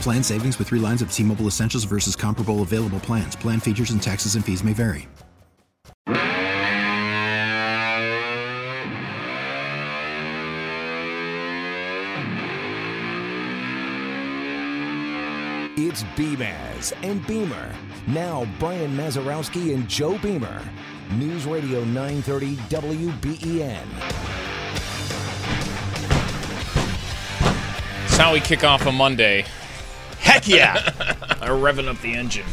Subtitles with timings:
[0.00, 3.36] Plan savings with three lines of T Mobile Essentials versus comparable available plans.
[3.36, 5.08] Plan features and taxes and fees may vary.
[15.78, 17.74] It's Beamaz and Beamer.
[18.06, 20.62] Now, Brian Mazarowski and Joe Beamer.
[21.16, 23.86] News Radio 930 WBEN.
[28.16, 29.44] That's how we kick off a Monday.
[30.20, 30.76] Heck yeah!
[31.42, 32.46] I'm revving up the engine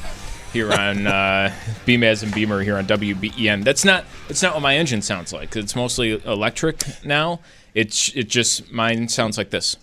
[0.51, 3.63] here on uh, Beamaz and Beamer here on WBEN.
[3.63, 5.55] That's not that's not what my engine sounds like.
[5.55, 7.39] It's mostly electric now.
[7.73, 9.77] It's it just mine sounds like this.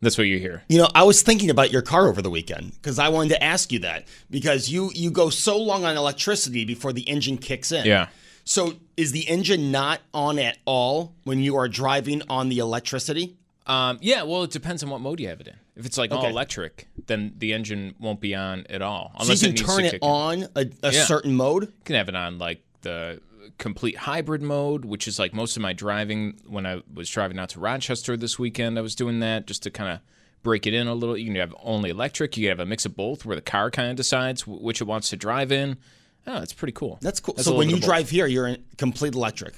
[0.00, 0.64] That's what you hear.
[0.68, 3.42] You know, I was thinking about your car over the weekend because I wanted to
[3.44, 7.70] ask you that because you you go so long on electricity before the engine kicks
[7.70, 7.86] in.
[7.86, 8.08] Yeah.
[8.42, 13.36] So is the engine not on at all when you are driving on the electricity?
[13.68, 15.54] Um, yeah, well, it depends on what mode you have it in.
[15.76, 19.12] If it's like all electric, then the engine won't be on at all.
[19.22, 20.08] So you can turn it kick in.
[20.08, 21.04] on a, a Yeah.
[21.04, 21.64] certain mode.
[21.64, 23.20] You can have it on like the
[23.58, 26.40] complete hybrid mode, which is like most of my driving.
[26.46, 29.70] When I was driving out to Rochester this weekend, I was doing that just to
[29.70, 30.00] kind of
[30.42, 31.16] break it in a little.
[31.16, 32.36] You can have only electric.
[32.36, 34.80] You can have a mix of both, where the car kind of decides wh- which
[34.80, 35.76] it wants to drive in.
[36.26, 36.98] Oh, that's pretty cool.
[37.02, 37.34] That's cool.
[37.34, 39.54] That's so when you drive here, you're in complete electric.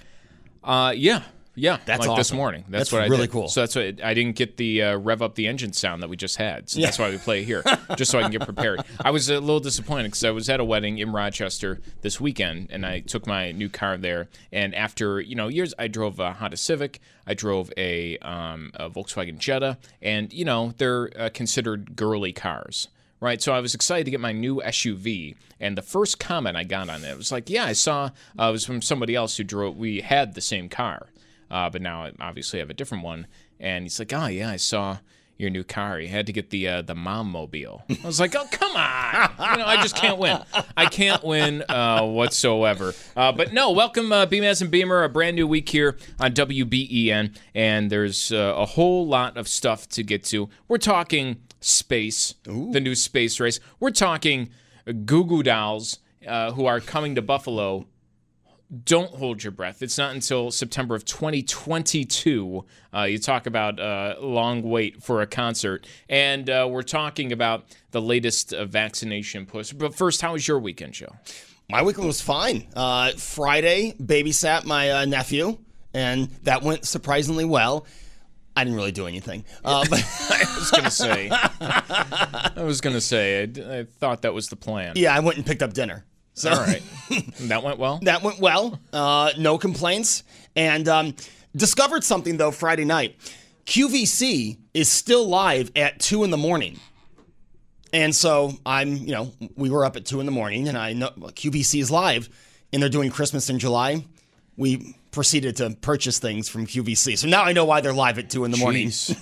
[0.65, 1.23] Uh, yeah,
[1.55, 1.79] yeah.
[1.85, 2.65] That's like this morning.
[2.69, 3.33] That's, That's what I really did.
[3.33, 3.49] cool.
[3.49, 6.17] So that's what I didn't get the uh, rev up the engine sound that we
[6.17, 6.69] just had.
[6.71, 7.63] So that's why we play here,
[7.97, 8.83] just so I can get prepared.
[9.05, 12.69] I was a little disappointed because I was at a wedding in Rochester this weekend,
[12.71, 14.29] and I took my new car there.
[14.53, 18.89] And after you know years, I drove a Honda Civic, I drove a, um, a
[18.89, 22.89] Volkswagen Jetta, and you know they're uh, considered girly cars
[23.21, 23.43] right?
[23.43, 26.89] So I was excited to get my new SUV, and the first comment I got
[26.89, 29.77] on it was like, "Yeah, I saw." Uh, it was from somebody else who drove.
[29.77, 31.09] We had the same car,
[31.51, 33.27] uh, but now I obviously have a different one.
[33.59, 34.99] And he's like, "Oh yeah, I saw."
[35.37, 35.99] Your new car.
[35.99, 37.83] You had to get the uh, the mom mobile.
[37.89, 39.31] I was like, oh come on!
[39.53, 40.39] You know, I just can't win.
[40.77, 42.93] I can't win uh, whatsoever.
[43.17, 45.03] Uh, but no, welcome uh, and Beamer.
[45.03, 49.89] A brand new week here on WBEN, and there's uh, a whole lot of stuff
[49.89, 50.51] to get to.
[50.69, 53.61] We're talking space, the new space race.
[53.79, 54.51] We're talking
[55.07, 57.87] Goo Goo Dolls, uh, who are coming to Buffalo.
[58.85, 59.83] Don't hold your breath.
[59.83, 62.65] It's not until September of 2022.
[62.95, 67.65] Uh, you talk about uh, long wait for a concert, and uh, we're talking about
[67.91, 69.73] the latest uh, vaccination push.
[69.73, 71.17] But first, how was your weekend, Joe?
[71.69, 72.69] My weekend was fine.
[72.75, 75.59] Uh, Friday, babysat my uh, nephew,
[75.93, 77.87] and that went surprisingly well.
[78.57, 79.45] I didn't really do anything.
[79.65, 81.29] Uh, but I was gonna say.
[81.33, 83.43] I was gonna say.
[83.43, 84.93] I, I thought that was the plan.
[84.95, 86.05] yeah, I went and picked up dinner.
[86.41, 86.83] So All right.
[87.41, 87.99] that went well.
[88.03, 88.79] that went well.
[88.93, 90.23] Uh, no complaints.
[90.57, 91.15] And um,
[91.55, 93.17] discovered something though Friday night.
[93.67, 96.79] QVC is still live at two in the morning.
[97.93, 100.93] And so I'm, you know, we were up at two in the morning, and I
[100.93, 102.29] know QVC is live,
[102.73, 104.05] and they're doing Christmas in July.
[104.57, 108.31] We proceeded to purchase things from QVC, so now I know why they're live at
[108.31, 108.89] two in the morning.
[108.89, 109.21] Jeez.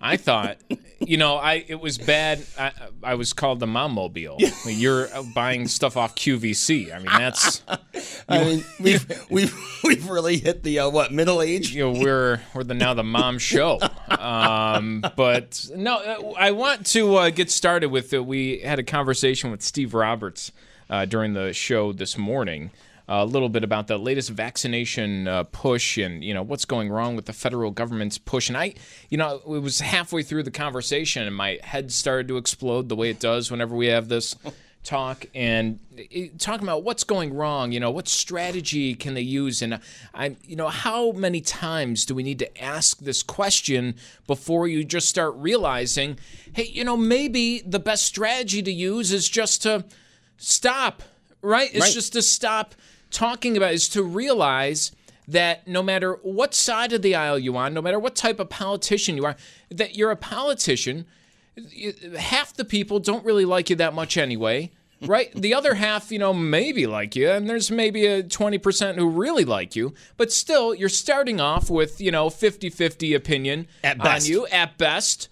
[0.00, 0.58] I thought,
[1.00, 2.44] you know, I it was bad.
[2.58, 4.38] I, I was called the mom mobile.
[4.66, 6.94] You're buying stuff off QVC.
[6.94, 7.62] I mean, that's
[8.28, 11.74] I mean, we've we've we've really hit the uh, what middle age.
[11.74, 13.78] you know we're we're the now the mom show.
[14.08, 18.12] Um, but no, uh, I want to uh, get started with.
[18.12, 20.52] Uh, we had a conversation with Steve Roberts
[20.88, 22.70] uh, during the show this morning.
[23.06, 27.16] A little bit about the latest vaccination uh, push and you know what's going wrong
[27.16, 28.48] with the federal government's push.
[28.48, 28.74] And I,
[29.10, 32.96] you know, it was halfway through the conversation and my head started to explode the
[32.96, 34.34] way it does whenever we have this
[34.84, 35.80] talk and
[36.12, 37.72] eh, talking about what's going wrong.
[37.72, 39.80] You know, what strategy can they use, and
[40.14, 43.96] I, you know, how many times do we need to ask this question
[44.26, 46.18] before you just start realizing,
[46.54, 49.84] hey, you know, maybe the best strategy to use is just to
[50.38, 51.02] stop.
[51.42, 51.68] Right?
[51.74, 51.92] It's Right.
[51.92, 52.74] just to stop
[53.14, 53.72] talking about.
[53.72, 54.92] is to realize
[55.26, 58.50] that no matter what side of the aisle you're on, no matter what type of
[58.50, 59.36] politician you are,
[59.70, 61.06] that you're a politician
[62.18, 64.70] half the people don't really like you that much anyway.
[65.04, 65.30] Right?
[65.34, 69.44] The other half, you know, maybe like you, and there's maybe a 20% who really
[69.44, 74.04] like you, but still, you're starting off with, you know, 50 50 opinion At on
[74.04, 74.28] best.
[74.28, 75.28] you at best.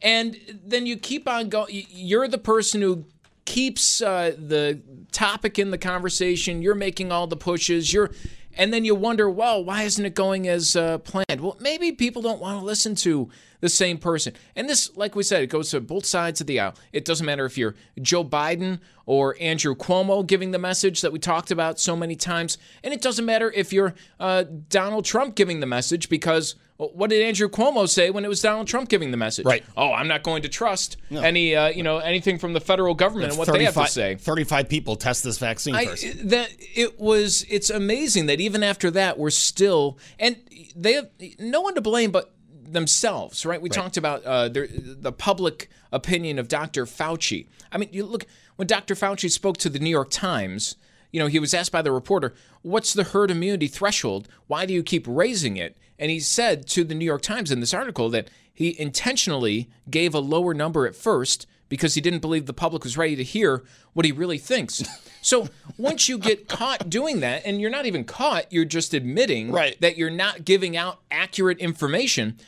[0.00, 1.84] And then you keep on going.
[1.90, 3.04] You're the person who
[3.50, 4.80] keeps uh, the
[5.10, 6.62] topic in the conversation.
[6.62, 7.92] You're making all the pushes.
[7.92, 8.12] You're,
[8.56, 11.40] and then you wonder, well, why isn't it going as uh, planned?
[11.40, 14.34] Well, maybe people don't want to listen to the same person.
[14.54, 16.74] And this, like we said, it goes to both sides of the aisle.
[16.92, 21.18] It doesn't matter if you're Joe Biden or Andrew Cuomo giving the message that we
[21.18, 25.58] talked about so many times, and it doesn't matter if you're uh, Donald Trump giving
[25.58, 26.54] the message because.
[26.80, 29.44] What did Andrew Cuomo say when it was Donald Trump giving the message?
[29.44, 29.62] Right.
[29.76, 33.32] Oh, I'm not going to trust any, uh, you know, anything from the federal government
[33.32, 34.14] and what they have to say.
[34.14, 36.28] 35 people test this vaccine I, first.
[36.30, 40.36] that it was it's amazing that even after that we're still and
[40.74, 42.32] they have no one to blame but
[42.62, 44.68] themselves right we talked about uh, the,
[45.00, 49.68] the public opinion of dr fauci i mean you look when dr fauci spoke to
[49.68, 50.76] the new york times
[51.10, 52.32] you know he was asked by the reporter
[52.62, 56.82] what's the herd immunity threshold why do you keep raising it and he said to
[56.82, 60.96] the new york times in this article that he intentionally gave a lower number at
[60.96, 63.62] first because he didn't believe the public was ready to hear
[63.92, 64.82] what he really thinks.
[65.22, 69.52] So once you get caught doing that, and you're not even caught, you're just admitting
[69.52, 69.78] Right.
[69.82, 72.38] that you're not giving out accurate information.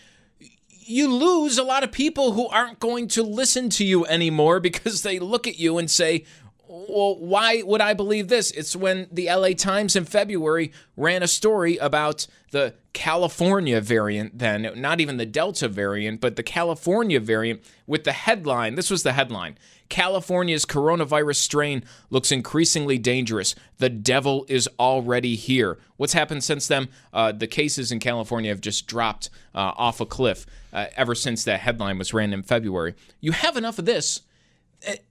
[0.81, 5.03] You lose a lot of people who aren't going to listen to you anymore because
[5.03, 6.25] they look at you and say,
[6.73, 8.51] well, why would I believe this?
[8.51, 14.73] It's when the LA Times in February ran a story about the California variant, then,
[14.77, 18.75] not even the Delta variant, but the California variant with the headline.
[18.75, 19.57] This was the headline
[19.93, 23.55] California's coronavirus strain looks increasingly dangerous.
[23.77, 25.77] The devil is already here.
[25.99, 26.89] What's happened since then?
[27.13, 31.45] Uh, the cases in California have just dropped uh, off a cliff uh, ever since
[31.45, 32.95] that headline was ran in February.
[33.21, 34.23] You have enough of this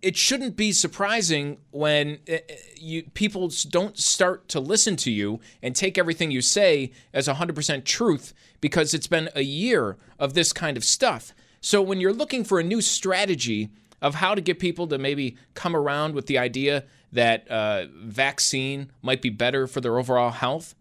[0.01, 2.37] it shouldn't be surprising when uh,
[2.77, 7.85] you people don't start to listen to you and take everything you say as 100%
[7.85, 11.33] truth because it's been a year of this kind of stuff.
[11.61, 13.69] So when you're looking for a new strategy
[14.01, 18.91] of how to get people to maybe come around with the idea that uh, vaccine
[19.01, 20.75] might be better for their overall health,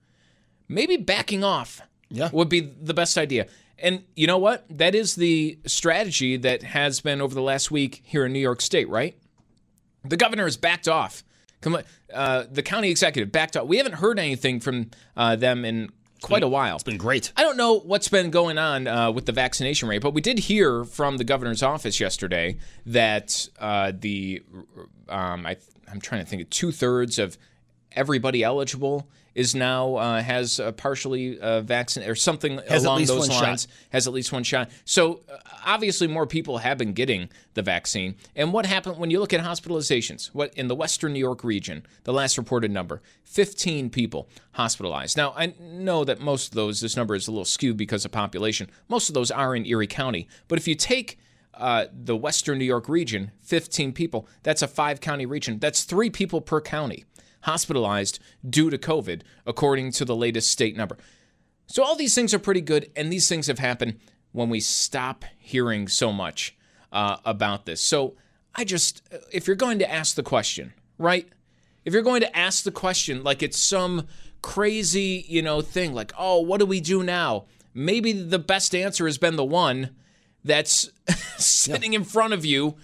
[0.68, 2.30] maybe backing off Yeah.
[2.32, 3.46] would be the best idea.
[3.82, 4.64] And you know what?
[4.70, 8.60] That is the strategy that has been over the last week here in New York
[8.60, 9.16] State, right?
[10.04, 11.24] The governor has backed off.
[11.60, 13.66] Come on, Uh, the county executive backed off.
[13.66, 15.90] We haven't heard anything from uh, them in
[16.22, 16.74] quite a while.
[16.74, 17.32] It's been great.
[17.36, 20.38] I don't know what's been going on uh, with the vaccination rate, but we did
[20.38, 24.42] hear from the governor's office yesterday that uh, the
[25.08, 25.56] um, I,
[25.90, 27.36] I'm trying to think of two thirds of
[27.92, 33.28] everybody eligible is now uh, has uh, partially uh, vaccinated or something Has along those
[33.28, 33.42] one shot.
[33.42, 33.68] lines.
[33.90, 34.70] Has at least one shot.
[34.84, 38.16] So uh, obviously more people have been getting the vaccine.
[38.34, 40.28] And what happened when you look at hospitalizations?
[40.28, 45.16] What in the Western New York region, the last reported number, 15 people hospitalized.
[45.16, 48.12] Now I know that most of those, this number is a little skewed because of
[48.12, 48.68] population.
[48.88, 50.28] Most of those are in Erie County.
[50.48, 51.18] But if you take
[51.54, 54.26] uh, the Western New York region, 15 people.
[54.42, 55.58] That's a five county region.
[55.58, 57.04] That's three people per county
[57.42, 58.18] hospitalized
[58.48, 60.96] due to COVID, according to the latest state number.
[61.66, 63.98] So, all these things are pretty good, and these things have happened
[64.32, 66.56] when we stop hearing so much
[66.92, 67.80] uh, about this.
[67.80, 68.16] So,
[68.54, 71.28] I just, if you're going to ask the question, right?
[71.84, 74.06] If you're going to ask the question like it's some
[74.42, 77.46] crazy, you know, thing, like, oh, what do we do now?
[77.72, 79.90] Maybe the best answer has been the one
[80.44, 80.90] that's
[81.38, 82.76] sitting in front of you,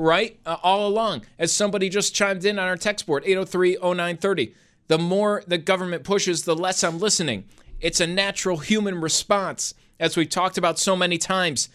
[0.00, 0.40] right?
[0.46, 1.26] Uh, all along.
[1.38, 4.54] As somebody just chimed in on our text board, 803 0930.
[4.88, 7.44] The more the government pushes, the less I'm listening.
[7.80, 11.68] It's a natural human response, as we've talked about so many times.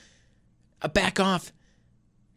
[0.81, 1.53] Uh, back off.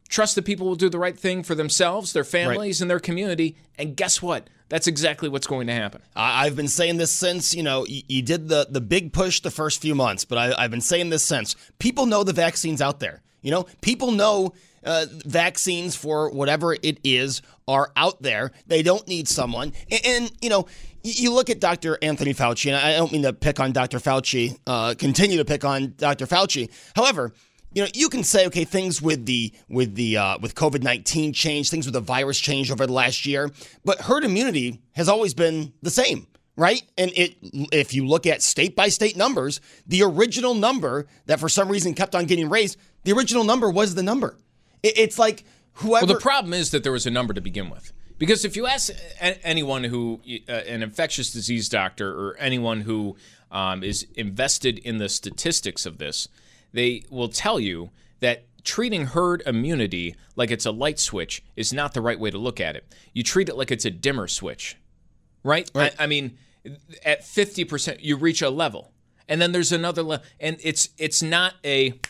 [0.08, 3.56] Trust that people will do the right thing for themselves, their families, and their community.
[3.76, 4.48] And guess what?
[4.70, 6.02] That's exactly what's going to happen.
[6.14, 9.50] I've been saying this since you know you, you did the the big push the
[9.50, 11.56] first few months, but I, I've been saying this since.
[11.78, 13.22] People know the vaccines out there.
[13.40, 14.52] You know, people know
[14.88, 18.52] uh, vaccines for whatever it is are out there.
[18.66, 19.74] They don't need someone.
[19.90, 20.66] And, and you know,
[21.02, 21.98] you look at Dr.
[22.02, 23.98] Anthony Fauci, and I don't mean to pick on Dr.
[23.98, 26.26] Fauci, uh, continue to pick on Dr.
[26.26, 26.70] Fauci.
[26.96, 27.32] However,
[27.72, 31.34] you know, you can say, okay, things with the with the uh, with COVID nineteen
[31.34, 33.50] change, things with the virus changed over the last year,
[33.84, 36.26] but herd immunity has always been the same,
[36.56, 36.82] right?
[36.96, 37.36] And it,
[37.70, 41.92] if you look at state by state numbers, the original number that for some reason
[41.92, 44.38] kept on getting raised, the original number was the number.
[44.82, 45.44] It, it's like
[45.74, 46.06] whoever.
[46.06, 47.92] Well, the problem is that there was a number to begin with.
[48.18, 53.16] Because if you ask anyone who, uh, an infectious disease doctor or anyone who
[53.50, 56.28] um, is invested in the statistics of this,
[56.72, 61.94] they will tell you that treating herd immunity like it's a light switch is not
[61.94, 62.84] the right way to look at it.
[63.12, 64.76] You treat it like it's a dimmer switch,
[65.44, 65.70] right?
[65.72, 65.94] Right.
[65.98, 66.36] I, I mean,
[67.04, 68.92] at 50%, you reach a level.
[69.28, 70.26] And then there's another level.
[70.40, 72.00] And it's it's not a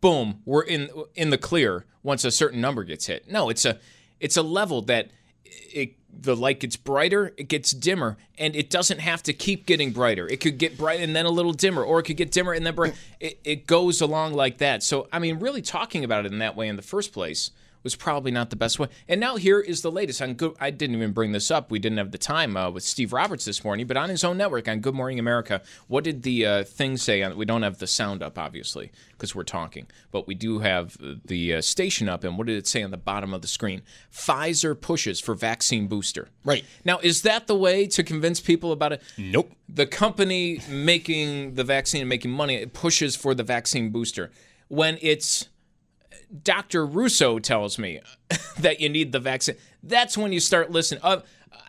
[0.00, 3.30] boom, we're in in the clear once a certain number gets hit.
[3.30, 3.78] No, it's a
[4.20, 5.10] it's a level that
[5.44, 9.92] it, the light gets brighter, it gets dimmer, and it doesn't have to keep getting
[9.92, 10.26] brighter.
[10.26, 12.66] It could get bright and then a little dimmer, or it could get dimmer and
[12.66, 12.94] then bright.
[13.20, 14.82] It, it goes along like that.
[14.82, 17.50] So, I mean, really talking about it in that way in the first place
[17.82, 18.88] was probably not the best way.
[19.08, 20.54] And now here is the latest on good.
[20.60, 21.70] I didn't even bring this up.
[21.70, 24.36] We didn't have the time uh, with Steve Roberts this morning, but on his own
[24.36, 27.22] network on Good Morning America, what did the uh, thing say?
[27.22, 30.96] On, we don't have the sound up, obviously, because we're talking, but we do have
[31.24, 32.24] the uh, station up.
[32.24, 33.82] And what did it say on the bottom of the screen?
[34.12, 36.28] Pfizer pushes for vaccine booster.
[36.44, 36.64] Right.
[36.84, 39.02] Now, is that the way to convince people about it?
[39.16, 39.52] Nope.
[39.68, 44.30] The company making the vaccine and making money it pushes for the vaccine booster
[44.68, 45.48] when it's
[46.44, 46.84] Dr.
[46.84, 48.00] Russo tells me
[48.58, 49.56] that you need the vaccine.
[49.82, 51.00] That's when you start listening.
[51.02, 51.20] Uh,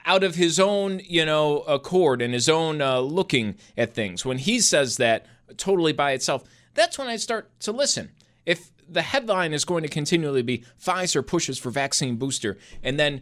[0.06, 4.25] out of his own, you know, accord and his own uh, looking at things.
[4.25, 5.25] When he says that
[5.58, 8.10] totally by itself, that's when I start to listen.
[8.46, 13.22] If the headline is going to continually be Pfizer pushes for vaccine booster, and then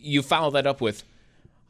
[0.00, 1.02] you follow that up with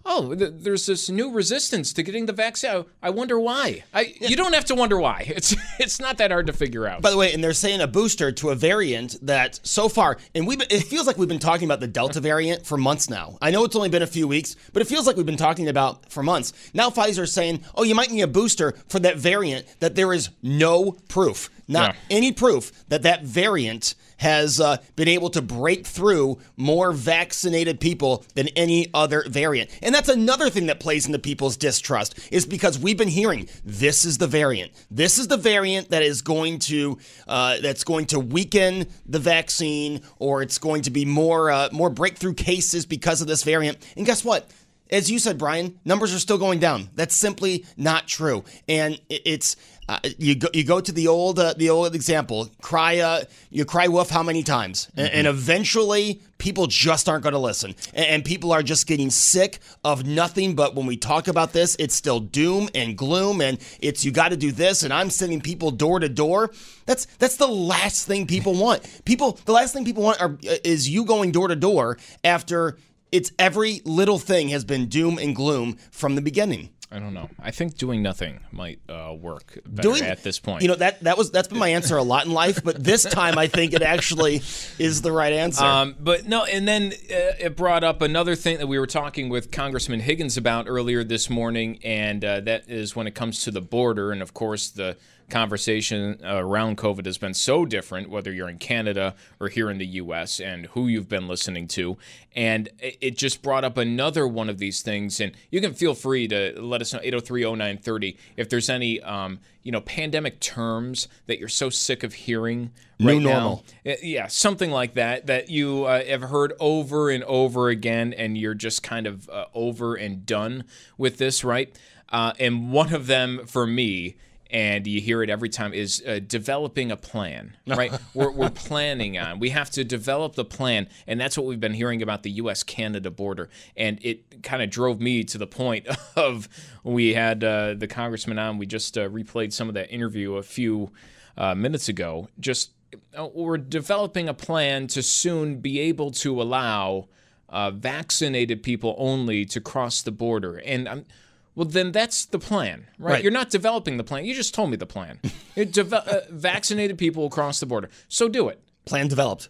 [0.06, 2.84] oh, th- there's this new resistance to getting the vaccine.
[3.02, 3.84] I wonder why.
[3.92, 5.24] I, You don't have to wonder why.
[5.34, 7.02] It's it's not that hard to figure out.
[7.02, 10.46] By the way, and they're saying a booster to a variant that so far, and
[10.46, 13.38] we it feels like we've been talking about the Delta variant for months now.
[13.42, 15.68] I know it's only been a few weeks, but it feels like we've been talking
[15.68, 16.52] about for months.
[16.74, 20.12] Now Pfizer is saying, oh, you might need a booster for that variant that there
[20.12, 22.16] is no proof, not Yeah.
[22.16, 28.24] any proof that that variant has uh, been able to break through more vaccinated people
[28.34, 29.68] than any other variant.
[29.82, 34.04] And that's another thing that plays into people's distrust is because we've been hearing this
[34.04, 34.72] is the variant.
[34.90, 36.98] This is the variant that is going to
[37.28, 41.90] uh, that's going to weaken the vaccine, or it's going to be more uh, more
[41.90, 43.78] breakthrough cases because of this variant.
[43.96, 44.50] And guess what?
[44.90, 46.90] As you said, Brian, numbers are still going down.
[46.94, 48.44] That's simply not true.
[48.68, 49.56] And it's
[49.88, 52.48] uh, you go you go to the old uh, the old example.
[52.62, 57.34] Cry uh, you cry wolf how many times, and, and eventually people just aren't going
[57.34, 60.54] to listen, and, and people are just getting sick of nothing.
[60.54, 64.30] But when we talk about this, it's still doom and gloom, and it's you got
[64.30, 66.50] to do this, and I'm sending people door to door.
[66.86, 69.04] That's that's the last thing people want.
[69.04, 72.78] People the last thing people want are, is you going door to door after
[73.14, 76.70] it's every little thing has been doom and gloom from the beginning.
[76.94, 77.28] I don't know.
[77.40, 80.62] I think doing nothing might uh, work better at this point.
[80.62, 83.02] You know that that was that's been my answer a lot in life, but this
[83.02, 84.36] time I think it actually
[84.78, 85.64] is the right answer.
[85.64, 89.28] Um, but no, and then uh, it brought up another thing that we were talking
[89.28, 93.50] with Congressman Higgins about earlier this morning, and uh, that is when it comes to
[93.50, 94.12] the border.
[94.12, 94.96] And of course, the
[95.30, 99.86] conversation around COVID has been so different, whether you're in Canada or here in the
[99.86, 101.96] U.S., and who you've been listening to.
[102.36, 105.20] And it just brought up another one of these things.
[105.20, 109.72] And you can feel free to let us know 8030930 if there's any, um, you
[109.72, 113.30] know, pandemic terms that you're so sick of hearing New right now.
[113.30, 113.64] normal.
[113.86, 118.36] Uh, Yeah, something like that that you uh, have heard over and over again, and
[118.36, 120.64] you're just kind of uh, over and done
[120.98, 121.76] with this, right?
[122.10, 124.16] Uh, and one of them for me,
[124.50, 127.92] and you hear it every time, is uh, developing a plan, right?
[128.12, 129.38] we're, we're planning on.
[129.38, 132.62] We have to develop the plan, and that's what we've been hearing about the U.S.
[132.62, 133.48] Canada border.
[133.76, 135.86] And it kind of drove me to the point
[136.16, 136.48] of
[136.82, 138.58] we had uh, the congressman on.
[138.58, 140.92] We just uh, replayed some of that interview a few
[141.36, 142.28] uh, minutes ago.
[142.38, 142.70] Just
[143.16, 147.08] uh, we're developing a plan to soon be able to allow
[147.48, 150.56] uh, vaccinated people only to cross the border.
[150.56, 151.06] And I'm,
[151.54, 153.12] well, then that's the plan, right?
[153.12, 153.22] Right.
[153.22, 154.24] You're not developing the plan.
[154.24, 155.20] You just told me the plan.
[155.56, 157.90] You're uh, vaccinated people will cross the border.
[158.08, 158.60] So do it.
[158.84, 159.48] Plan developed.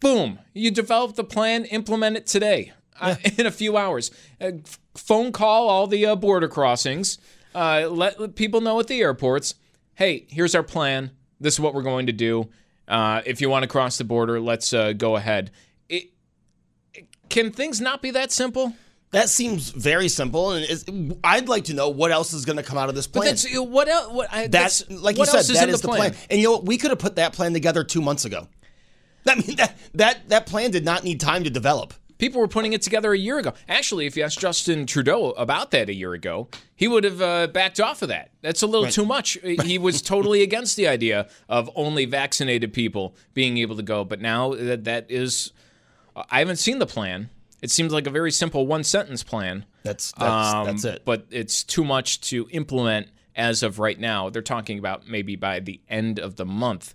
[0.00, 0.38] Boom.
[0.52, 4.10] You develop the plan, implement it today uh, in a few hours.
[4.40, 4.52] Uh,
[4.94, 7.18] phone call all the uh, border crossings.
[7.54, 9.54] Uh, let, let people know at the airports
[9.96, 11.10] hey, here's our plan.
[11.40, 12.48] This is what we're going to do.
[12.86, 15.50] Uh, if you want to cross the border, let's uh, go ahead.
[15.88, 16.10] It,
[17.28, 18.74] can things not be that simple?
[19.12, 22.76] That seems very simple, and I'd like to know what else is going to come
[22.76, 23.28] out of this But plan.
[23.30, 24.12] that's what else?
[24.12, 26.10] What, I, That's, that's like what you else said, is that in the the plan.
[26.12, 26.14] plan.
[26.28, 28.48] And you know, we could have put that plan together two months ago.
[29.28, 31.94] I mean, that that that plan did not need time to develop.
[32.18, 33.52] People were putting it together a year ago.
[33.68, 37.46] Actually, if you asked Justin Trudeau about that a year ago, he would have uh,
[37.48, 38.30] backed off of that.
[38.40, 39.36] That's a little too much.
[39.42, 44.02] He was totally against the idea of only vaccinated people being able to go.
[44.04, 45.52] But now that that is,
[46.30, 47.28] I haven't seen the plan.
[47.66, 49.64] It seems like a very simple one sentence plan.
[49.82, 51.02] That's that's, Um, that's it.
[51.04, 54.30] But it's too much to implement as of right now.
[54.30, 56.94] They're talking about maybe by the end of the month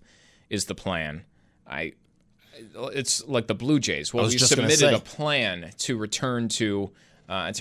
[0.49, 1.25] is the plan.
[1.67, 1.91] I
[2.73, 4.13] it's like the Blue Jays.
[4.13, 6.91] Well, we submitted a plan to return to.
[7.27, 7.51] Uh,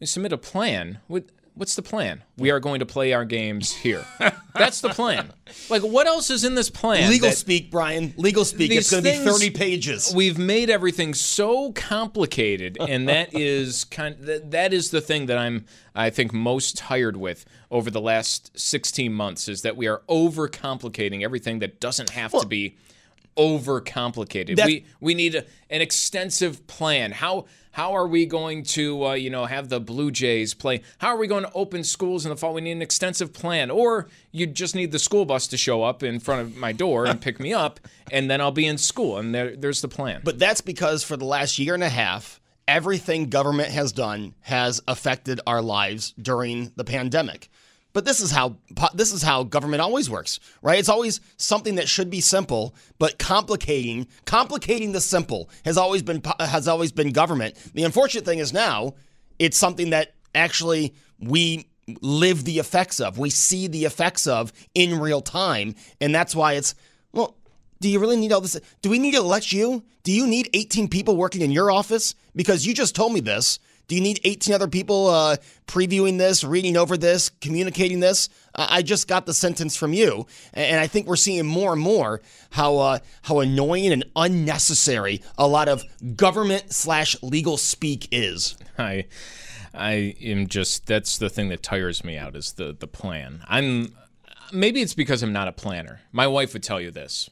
[0.00, 1.00] we submit a plan.
[1.08, 1.24] What,
[1.56, 2.22] what's the plan?
[2.36, 4.04] We are going to play our games here.
[4.54, 5.32] That's the plan.
[5.68, 7.10] Like, what else is in this plan?
[7.10, 8.14] Legal speak, Brian.
[8.16, 8.70] Legal speak.
[8.70, 10.12] It's going to be thirty pages.
[10.14, 14.16] We've made everything so complicated, and that is kind.
[14.20, 18.56] That, that is the thing that I'm, I think, most tired with over the last
[18.58, 22.76] 16 months is that we are overcomplicating everything that doesn't have to be
[23.36, 24.64] overcomplicated.
[24.64, 27.12] We we need a, an extensive plan.
[27.12, 27.46] How
[27.76, 30.80] how are we going to uh, you know have the Blue Jays play?
[30.96, 32.54] How are we going to open schools in the fall?
[32.54, 33.70] We need an extensive plan.
[33.70, 37.04] Or you just need the school bus to show up in front of my door
[37.04, 37.78] and pick me up,
[38.10, 39.18] and then I'll be in school.
[39.18, 40.22] And there, there's the plan.
[40.24, 44.80] But that's because for the last year and a half, everything government has done has
[44.88, 47.50] affected our lives during the pandemic.
[47.96, 48.58] But this is how
[48.92, 50.78] this is how government always works, right?
[50.78, 56.20] It's always something that should be simple, but complicating complicating the simple has always been
[56.38, 57.54] has always been government.
[57.72, 58.96] The unfortunate thing is now
[59.38, 61.70] it's something that actually we
[62.02, 63.16] live the effects of.
[63.16, 66.74] We see the effects of in real time, and that's why it's
[67.12, 67.34] well,
[67.80, 68.60] do you really need all this?
[68.82, 69.82] Do we need to elect you?
[70.02, 72.14] Do you need 18 people working in your office?
[72.34, 73.58] Because you just told me this.
[73.88, 78.28] Do you need 18 other people uh, previewing this, reading over this, communicating this?
[78.54, 82.20] I just got the sentence from you, and I think we're seeing more and more
[82.50, 85.84] how uh, how annoying and unnecessary a lot of
[86.16, 88.56] government slash legal speak is.
[88.78, 89.04] I
[89.72, 93.44] I am just that's the thing that tires me out is the the plan.
[93.46, 93.94] I'm
[94.52, 96.00] maybe it's because I'm not a planner.
[96.12, 97.30] My wife would tell you this.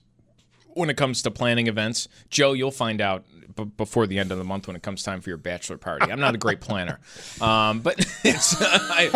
[0.74, 3.24] When it comes to planning events, Joe, you'll find out
[3.56, 6.10] b- before the end of the month when it comes time for your bachelor party.
[6.10, 7.00] I'm not a great planner,
[7.40, 9.10] um, but it's I,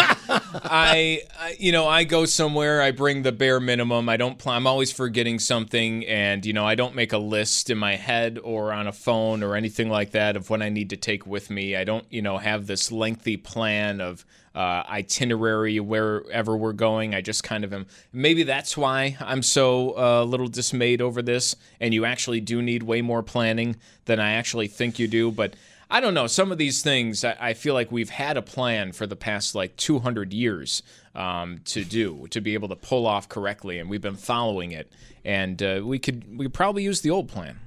[0.55, 4.09] I, I, you know, I go somewhere, I bring the bare minimum.
[4.09, 4.57] I don't plan.
[4.57, 8.39] I'm always forgetting something, and you know, I don't make a list in my head
[8.43, 11.51] or on a phone or anything like that of what I need to take with
[11.51, 11.77] me.
[11.77, 14.25] I don't, you know, have this lengthy plan of
[14.59, 17.15] uh, itinerary wherever we're going.
[17.15, 17.87] I just kind of am.
[18.13, 21.55] Maybe that's why I'm so uh, little dismayed over this.
[21.79, 25.31] And you actually do need way more planning than I actually think you do.
[25.31, 25.55] But
[25.89, 26.27] I don't know.
[26.27, 29.55] Some of these things, I, I feel like we've had a plan for the past
[29.55, 30.83] like 200 years
[31.15, 34.91] um, to do to be able to pull off correctly, and we've been following it.
[35.25, 37.61] And uh, we could we could probably use the old plan.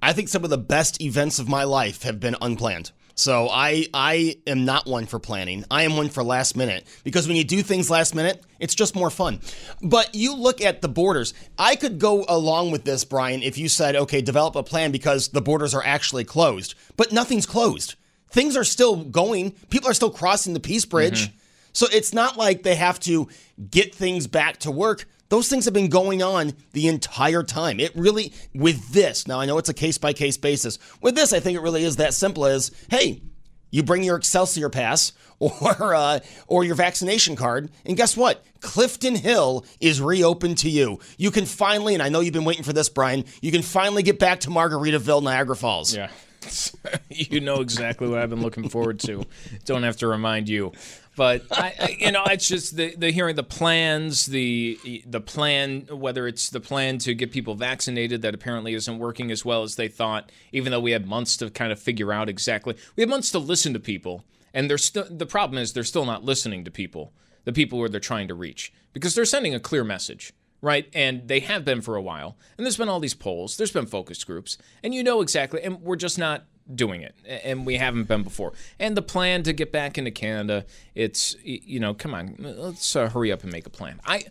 [0.00, 2.92] I think some of the best events of my life have been unplanned.
[3.16, 5.64] So I I am not one for planning.
[5.70, 8.94] I am one for last minute because when you do things last minute, it's just
[8.94, 9.40] more fun.
[9.82, 11.32] But you look at the borders.
[11.58, 15.28] I could go along with this, Brian, if you said, okay, develop a plan because
[15.28, 16.74] the borders are actually closed.
[16.98, 17.94] But nothing's closed.
[18.28, 19.52] Things are still going.
[19.70, 21.28] People are still crossing the Peace Bridge.
[21.28, 21.36] Mm-hmm.
[21.72, 23.28] So it's not like they have to
[23.70, 25.06] get things back to work.
[25.28, 27.80] Those things have been going on the entire time.
[27.80, 30.78] It really, with this, now I know it's a case by case basis.
[31.00, 33.22] With this, I think it really is that simple as hey,
[33.70, 38.44] you bring your Excelsior pass or uh, or your vaccination card, and guess what?
[38.60, 40.98] Clifton Hill is reopened to you.
[41.18, 43.24] You can finally, and I know you've been waiting for this, Brian.
[43.42, 45.94] You can finally get back to Margaritaville, Niagara Falls.
[45.94, 46.10] Yeah.
[47.08, 49.24] you know exactly what I've been looking forward to.
[49.64, 50.72] Don't have to remind you.
[51.16, 55.86] But I, I, you know, it's just the, the hearing the plans, the the plan,
[55.90, 59.76] whether it's the plan to get people vaccinated that apparently isn't working as well as
[59.76, 62.76] they thought, even though we had months to kind of figure out exactly.
[62.96, 66.04] We had months to listen to people, and they're still the problem is they're still
[66.04, 69.60] not listening to people, the people where they're trying to reach, because they're sending a
[69.60, 70.88] clear message right?
[70.94, 72.36] And they have been for a while.
[72.56, 75.80] And there's been all these polls, there's been focus groups, and you know exactly, and
[75.82, 77.14] we're just not doing it,
[77.44, 78.52] and we haven't been before.
[78.78, 80.64] And the plan to get back into Canada,
[80.94, 84.00] it's you know, come on, let's uh, hurry up and make a plan.
[84.04, 84.24] I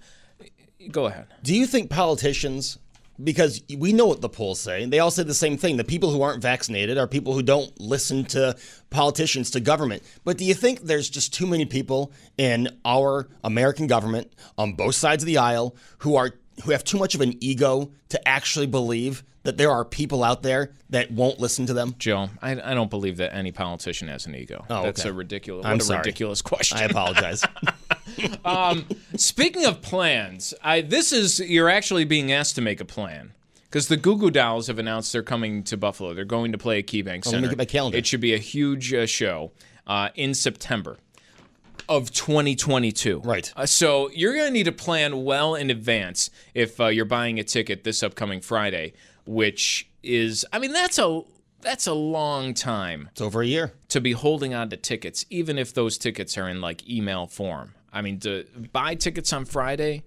[0.91, 1.27] go ahead.
[1.43, 2.77] Do you think politicians,
[3.23, 5.77] because we know what the polls say, they all say the same thing.
[5.77, 8.55] The people who aren't vaccinated are people who don't listen to
[8.89, 10.03] politicians, to government.
[10.23, 14.95] But do you think there's just too many people in our American government on both
[14.95, 18.67] sides of the aisle who are who have too much of an ego to actually
[18.67, 21.95] believe that there are people out there that won't listen to them?
[21.99, 24.65] Joe, I, I don't believe that any politician has an ego.
[24.69, 25.09] Oh, That's okay.
[25.09, 25.65] a ridiculous.
[25.65, 25.99] I'm what a sorry.
[25.99, 26.77] ridiculous question.
[26.77, 27.43] I apologize.
[29.15, 33.33] Speaking of plans, I this is you're actually being asked to make a plan
[33.65, 36.13] because the Goo Goo Dolls have announced they're coming to Buffalo.
[36.13, 37.37] They're going to play at KeyBank Center.
[37.37, 37.97] let me get my calendar.
[37.97, 39.51] It should be a huge uh, show
[39.85, 40.97] uh, in September
[41.87, 43.21] of 2022.
[43.23, 43.51] Right.
[43.55, 47.39] Uh, so you're going to need to plan well in advance if uh, you're buying
[47.39, 48.93] a ticket this upcoming Friday,
[49.25, 51.23] which is, I mean, that's a
[51.61, 53.73] that's a long time it's over a year.
[53.89, 57.73] to be holding on to tickets, even if those tickets are in like email form.
[57.91, 60.03] I mean, to buy tickets on Friday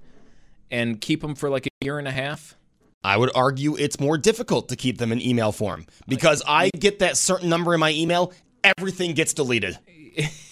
[0.71, 2.55] and keep them for like a year and a half.
[3.03, 6.99] I would argue it's more difficult to keep them in email form because I get
[6.99, 9.79] that certain number in my email, everything gets deleted.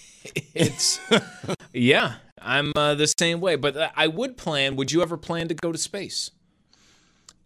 [0.54, 1.00] It's
[1.72, 3.56] yeah, I'm uh, the same way.
[3.56, 4.76] But uh, I would plan.
[4.76, 6.30] Would you ever plan to go to space?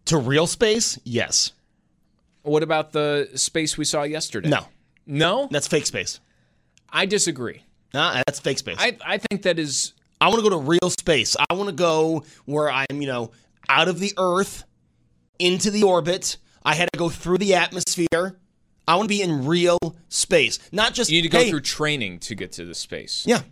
[0.06, 0.98] To real space?
[1.04, 1.52] Yes.
[2.42, 4.48] What about the space we saw yesterday?
[4.48, 4.66] No.
[5.06, 6.20] no, That's fake space.
[6.90, 7.64] I disagree.
[7.92, 8.76] Nah, that's fake space.
[8.78, 11.36] I I think that is I want to go to real space.
[11.48, 13.32] I want to go where I'm, you know,
[13.68, 14.64] out of the Earth
[15.38, 16.36] into the orbit.
[16.62, 18.38] I had to go through the atmosphere.
[18.90, 21.10] I want to be in real space, not just.
[21.10, 23.24] you need to go hey, through training to get to the space.
[23.26, 23.42] Yeah,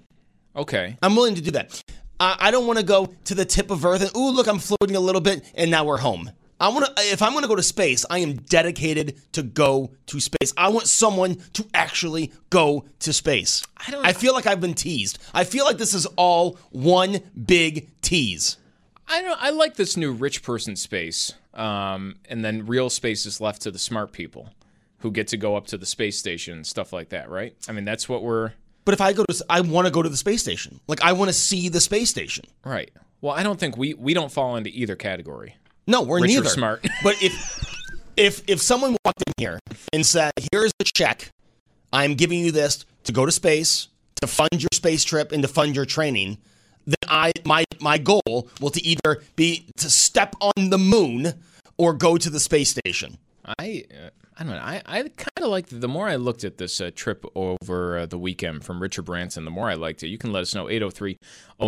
[0.57, 0.96] Okay.
[1.03, 1.81] I'm willing to do that.
[2.18, 4.59] I, I don't want to go to the tip of Earth and ooh, look, I'm
[4.59, 6.31] floating a little bit, and now we're home.
[6.61, 6.92] I want to.
[7.05, 10.53] If I'm going to go to space, I am dedicated to go to space.
[10.57, 13.62] I want someone to actually go to space.
[13.87, 15.20] I don't- I feel like I've been teased.
[15.33, 18.57] I feel like this is all one big tease.
[19.07, 19.40] I don't.
[19.40, 23.70] I like this new rich person space, um, and then real space is left to
[23.70, 24.51] the smart people,
[24.99, 27.31] who get to go up to the space station and stuff like that.
[27.31, 27.55] Right?
[27.69, 28.53] I mean, that's what we're
[28.85, 30.81] But if I go to, I want to go to the space station.
[30.89, 32.45] Like I want to see the space station.
[32.65, 32.91] right.
[33.21, 35.57] Well, I don't think we we don't fall into either category.
[35.89, 36.49] No, we're Rich neither.
[36.49, 36.87] smart.
[37.03, 37.35] but if
[38.17, 39.59] if if someone walked in here
[39.93, 41.29] and said, "Here's the check.
[41.93, 43.89] I'm giving you this to go to space,
[44.21, 46.39] to fund your space trip, and to fund your training,"
[46.87, 51.35] then I my my goal will to either be to step on the moon
[51.77, 53.19] or go to the space station.
[53.59, 54.62] I uh, I don't know.
[54.62, 55.81] I, I kind of liked.
[55.81, 59.44] The more I looked at this uh, trip over uh, the weekend from Richard Branson,
[59.44, 60.09] the more I liked it.
[60.09, 61.18] You can let us know 803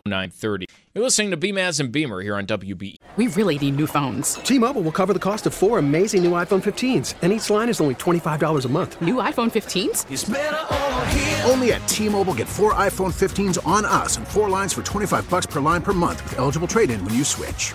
[0.07, 0.67] 0930.
[0.95, 2.95] You're listening to BMAZ and Beamer here on WB.
[3.17, 4.35] We really need new phones.
[4.35, 7.81] T-Mobile will cover the cost of four amazing new iPhone 15s, and each line is
[7.81, 9.03] only $25 a month.
[9.03, 11.49] New iPhone 15s?
[11.51, 15.47] Only at T-Mobile get four iPhone 15s on us and four lines for 25 bucks
[15.47, 17.75] per line per month with eligible trade-in when you switch.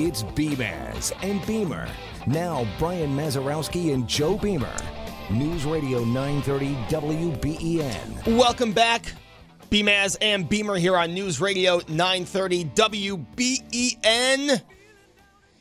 [0.00, 1.88] It's Beamaz and Beamer.
[2.24, 4.72] Now, Brian Mazarowski and Joe Beamer.
[5.28, 8.38] News Radio 930 WBEN.
[8.38, 9.12] Welcome back.
[9.70, 14.62] BMAZ and Beamer here on News Radio 930 WBEN.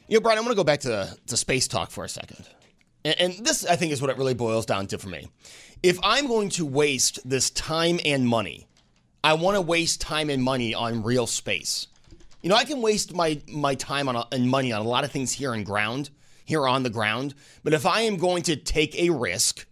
[0.08, 2.48] You know, Brian, I want to go back to, to space talk for a second.
[3.04, 5.32] And, and this, I think, is what it really boils down to for me.
[5.82, 8.68] If I'm going to waste this time and money,
[9.24, 11.88] I want to waste time and money on real space.
[12.42, 15.04] You know, I can waste my my time on a, and money on a lot
[15.04, 16.10] of things here on ground,
[16.46, 17.34] here on the ground.
[17.64, 19.66] But if I am going to take a risk,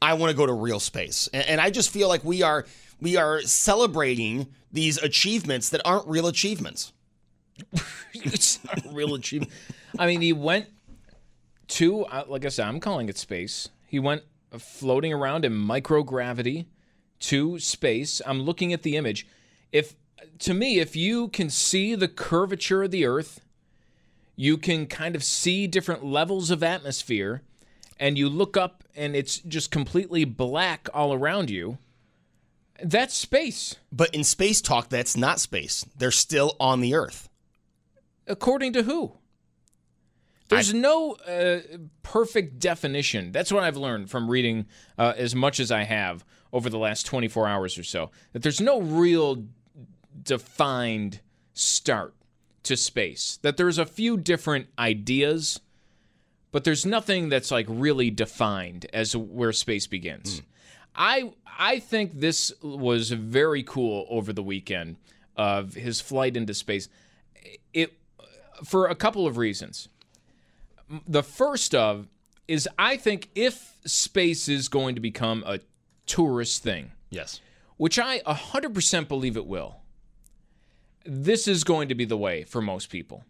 [0.00, 1.28] I want to go to real space.
[1.32, 2.66] And, and I just feel like we are
[3.00, 6.92] we are celebrating these achievements that aren't real achievements.
[8.14, 9.52] it's not real achievement.
[9.98, 10.66] I mean, he went
[11.68, 13.68] to, uh, like I said, I'm calling it space.
[13.86, 14.22] He went
[14.58, 16.66] floating around in microgravity
[17.20, 18.22] to space.
[18.26, 19.26] I'm looking at the image.
[19.72, 19.94] If
[20.40, 23.40] to me, if you can see the curvature of the Earth,
[24.36, 27.42] you can kind of see different levels of atmosphere,
[27.98, 31.78] and you look up and it's just completely black all around you.
[32.82, 33.74] That's space.
[33.90, 35.84] But in space talk, that's not space.
[35.96, 37.28] They're still on the Earth.
[38.26, 39.14] According to who?
[40.48, 41.60] There's I, no uh,
[42.02, 43.32] perfect definition.
[43.32, 47.04] That's what I've learned from reading uh, as much as I have over the last
[47.06, 48.10] 24 hours or so.
[48.32, 49.44] That there's no real
[50.22, 51.20] defined
[51.52, 52.14] start
[52.64, 53.38] to space.
[53.42, 55.60] That there's a few different ideas,
[56.52, 60.40] but there's nothing that's like really defined as where space begins.
[60.40, 60.44] Mm.
[60.94, 64.96] I I think this was very cool over the weekend
[65.36, 66.88] of his flight into space.
[67.72, 67.94] It
[68.64, 69.88] for a couple of reasons.
[71.06, 72.08] The first of
[72.46, 75.60] is I think if space is going to become a
[76.06, 77.40] tourist thing, yes,
[77.76, 79.77] which I 100% believe it will
[81.08, 83.24] this is going to be the way for most people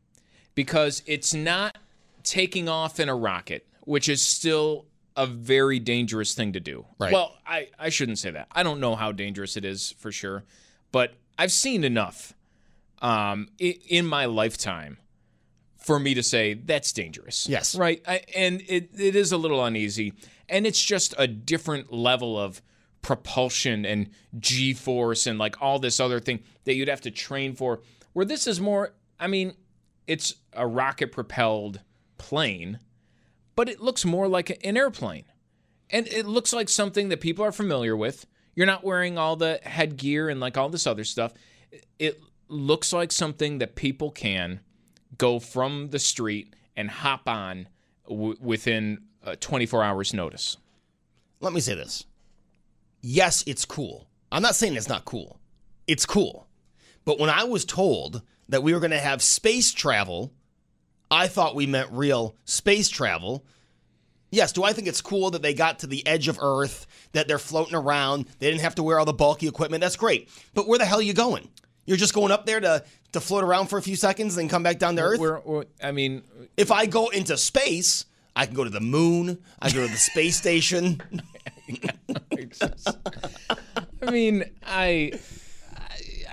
[0.56, 1.78] because it's not
[2.24, 4.86] taking off in a rocket, which is still
[5.16, 6.84] a very dangerous thing to do.
[6.98, 7.12] Right.
[7.12, 8.48] Well, I, I shouldn't say that.
[8.50, 10.44] I don't know how dangerous it is for sure,
[10.90, 12.34] but I've seen enough
[13.00, 14.98] um, in my lifetime
[15.76, 17.48] for me to say that's dangerous.
[17.48, 17.76] Yes.
[17.76, 18.02] Right.
[18.06, 20.14] I, and it, it is a little uneasy.
[20.48, 22.60] And it's just a different level of
[23.02, 27.54] propulsion and G force and like all this other thing that you'd have to train
[27.54, 27.80] for.
[28.12, 29.54] Where this is more, I mean,
[30.06, 31.80] it's a rocket propelled
[32.16, 32.80] plane,
[33.54, 35.24] but it looks more like an airplane.
[35.90, 38.26] And it looks like something that people are familiar with.
[38.54, 41.32] You're not wearing all the headgear and like all this other stuff.
[41.98, 44.60] It looks like something that people can
[45.16, 47.68] go from the street and hop on
[48.08, 50.56] w- within uh, 24 hours notice.
[51.40, 52.04] Let me say this
[53.00, 54.08] yes, it's cool.
[54.30, 55.40] I'm not saying it's not cool.
[55.86, 56.46] It's cool.
[57.04, 60.32] But when I was told that we were going to have space travel,
[61.10, 63.44] I thought we meant real space travel.
[64.30, 67.28] Yes, do I think it's cool that they got to the edge of Earth, that
[67.28, 69.80] they're floating around, they didn't have to wear all the bulky equipment?
[69.80, 70.28] That's great.
[70.52, 71.48] But where the hell are you going?
[71.86, 74.62] You're just going up there to, to float around for a few seconds, then come
[74.62, 75.18] back down to Earth?
[75.18, 76.22] We're, we're, I mean,
[76.58, 78.04] if I go into space,
[78.36, 81.00] I can go to the moon, I can go to the space station.
[84.02, 85.12] I mean, I,
[85.76, 85.82] I,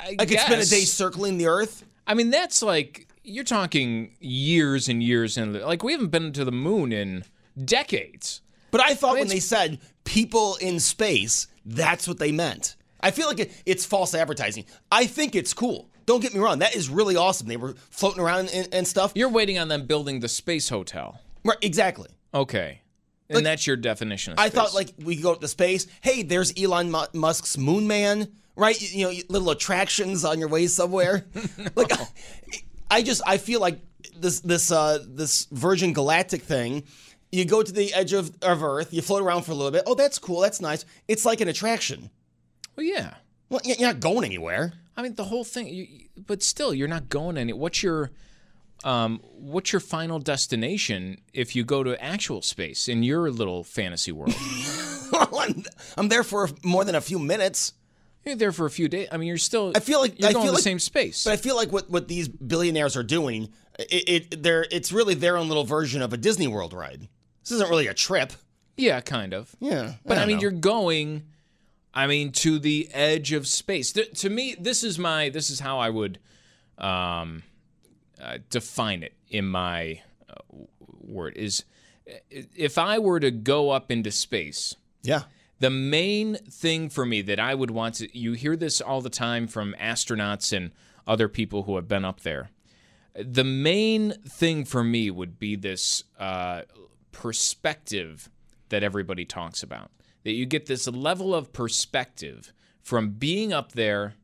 [0.02, 1.86] I, I could spend a day circling the Earth.
[2.08, 6.46] I mean, that's like you're talking years and years and like we haven't been to
[6.46, 7.24] the moon in
[7.64, 8.42] decades.
[8.72, 12.76] But I thought I mean, when they said people in space, that's what they meant.
[13.00, 14.66] I feel like it, it's false advertising.
[14.92, 15.90] I think it's cool.
[16.06, 16.60] Don't get me wrong.
[16.60, 17.48] That is really awesome.
[17.48, 19.12] They were floating around and, and stuff.
[19.16, 21.20] You're waiting on them building the space hotel.
[21.44, 22.10] Right, exactly.
[22.34, 22.82] Okay.
[23.30, 24.52] And like, that's your definition of space.
[24.52, 25.88] I thought like we go to space.
[26.02, 28.80] Hey, there's Elon Musk's Moon Man, right?
[28.94, 31.26] You, know, little attractions on your way somewhere.
[31.76, 32.08] like, I,
[32.92, 33.80] I just I feel like
[34.16, 36.84] this this uh this Virgin Galactic thing.
[37.32, 39.84] You go to the edge of, of Earth, you float around for a little bit.
[39.86, 40.40] Oh, that's cool.
[40.40, 40.86] That's nice.
[41.08, 42.10] It's like an attraction.
[42.76, 43.16] Well, yeah.
[43.50, 44.74] Well, you're not going anywhere.
[44.96, 45.68] I mean, the whole thing.
[45.68, 47.52] You, but still, you're not going any.
[47.52, 48.12] What's your
[48.86, 54.12] um, what's your final destination if you go to actual space in your little fantasy
[54.12, 54.36] world?
[55.12, 55.64] well, I'm,
[55.98, 57.74] I'm, there for more than a few minutes.
[58.24, 59.08] You're there for a few days.
[59.12, 59.72] I mean, you're still.
[59.76, 61.24] I feel like you're I going feel to like, the same space.
[61.24, 65.16] But I feel like what, what these billionaires are doing, it, it they're it's really
[65.16, 67.08] their own little version of a Disney World ride.
[67.42, 68.34] This isn't really a trip.
[68.78, 69.56] Yeah, kind of.
[69.60, 70.44] Yeah, but I, I mean, know.
[70.44, 71.24] you're going.
[71.94, 73.94] I mean, to the edge of space.
[73.94, 75.30] Th- to me, this is my.
[75.30, 76.20] This is how I would.
[76.78, 77.44] Um,
[78.22, 80.36] uh, define it in my uh,
[81.02, 81.64] word is
[82.30, 84.76] if I were to go up into space.
[85.02, 85.24] Yeah.
[85.60, 89.10] The main thing for me that I would want to you hear this all the
[89.10, 90.72] time from astronauts and
[91.08, 92.50] other people who have been up there.
[93.16, 96.64] The main thing for me would be this uh,
[97.12, 98.30] perspective
[98.70, 99.92] that everybody talks about.
[100.24, 102.52] That you get this level of perspective
[102.82, 104.16] from being up there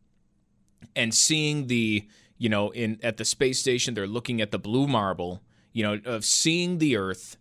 [0.96, 2.08] and seeing the
[2.42, 6.00] you know, in at the space station, they're looking at the blue marble, you know,
[6.06, 7.38] of seeing the Earth,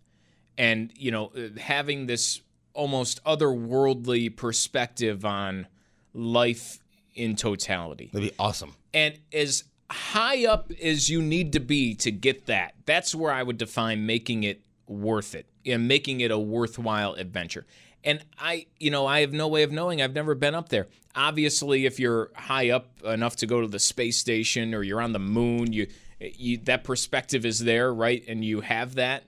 [0.59, 2.41] and you know, uh, having this
[2.73, 5.65] almost otherworldly perspective on
[6.13, 6.77] life
[7.15, 8.11] in totality.
[8.13, 8.75] That'd be awesome.
[8.93, 12.75] And as high up as you need to be to get that.
[12.85, 17.65] That's where I would define making it worth it and making it a worthwhile adventure.
[18.03, 20.01] And I, you know, I have no way of knowing.
[20.01, 20.87] I've never been up there.
[21.15, 25.11] Obviously, if you're high up enough to go to the space station or you're on
[25.11, 25.87] the moon, you,
[26.19, 28.23] you that perspective is there, right?
[28.27, 29.25] And you have that.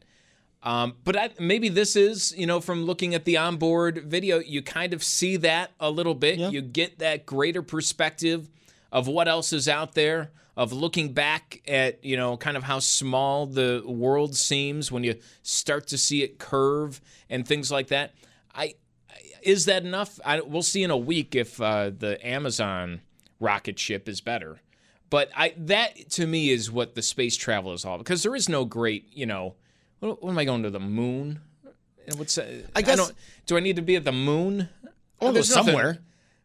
[0.63, 4.61] Um, but I, maybe this is, you know, from looking at the onboard video, you
[4.61, 6.39] kind of see that a little bit.
[6.51, 8.49] You get that greater perspective
[8.89, 12.79] of what else is out there, of looking back at, you know, kind of how
[12.79, 18.13] small the world seems when you start to see it curve and things like that.
[18.53, 18.75] I
[19.41, 20.19] is that enough?
[20.25, 23.01] I, we'll see in a week if uh, the Amazon
[23.39, 24.59] rocket ship is better.
[25.09, 28.03] But I that to me is what the space travel is all about.
[28.05, 29.55] because there is no great, you know,
[29.99, 31.41] what, what am I going to the moon?
[32.07, 33.13] And What's uh, I guess- don't,
[33.45, 34.69] do I need to be at the moon?
[35.21, 35.99] Well, There's somewhere.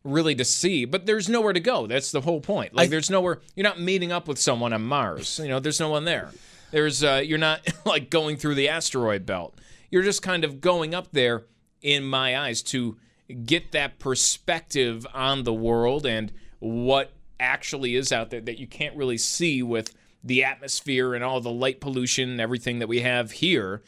[0.05, 1.87] really to see, but there's nowhere to go.
[1.89, 2.75] That's the whole point.
[2.75, 3.41] Like there's nowhere.
[3.57, 5.41] You're not meeting up with someone on Mars.
[5.43, 6.31] You know, there's no one there.
[6.71, 9.59] There's uh, you're not like going through the asteroid belt.
[9.91, 11.47] You're just kind of going up there,
[11.83, 12.97] in my eyes, to
[13.45, 18.97] get that perspective on the world and what actually is out there that you can't
[18.97, 23.31] really see with the atmosphere and all the light pollution and everything that we have
[23.31, 23.83] here.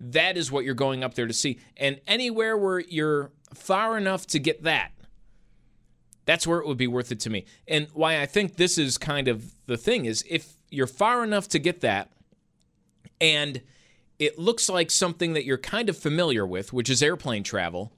[0.00, 1.58] That is what you're going up there to see.
[1.76, 4.92] And anywhere where you're far enough to get that,
[6.24, 7.44] that's where it would be worth it to me.
[7.68, 11.48] And why I think this is kind of the thing is if you're far enough
[11.48, 12.10] to get that
[13.20, 13.60] and
[14.18, 17.92] it looks like something that you're kind of familiar with, which is airplane travel,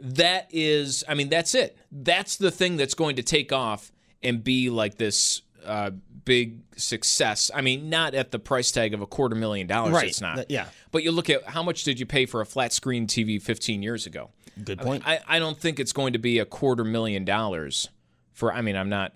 [0.00, 1.78] that is, I mean, that's it.
[1.90, 5.90] That's the thing that's going to take off and be like this uh,
[6.24, 7.50] big success.
[7.54, 9.92] I mean, not at the price tag of a quarter million dollars.
[9.92, 10.08] Right.
[10.08, 10.36] It's not.
[10.36, 10.66] Th- yeah.
[10.90, 13.82] But you look at how much did you pay for a flat screen TV 15
[13.82, 14.30] years ago?
[14.62, 15.06] Good I mean, point.
[15.06, 17.88] I, I don't think it's going to be a quarter million dollars
[18.32, 18.52] for.
[18.52, 19.12] I mean, I'm not.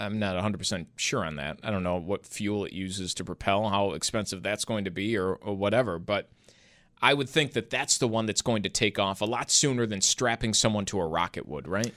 [0.00, 1.58] I'm not 100% sure on that.
[1.62, 5.16] I don't know what fuel it uses to propel, how expensive that's going to be,
[5.16, 5.98] or, or whatever.
[5.98, 6.30] But
[7.02, 9.86] I would think that that's the one that's going to take off a lot sooner
[9.86, 11.94] than strapping someone to a rocket would, right?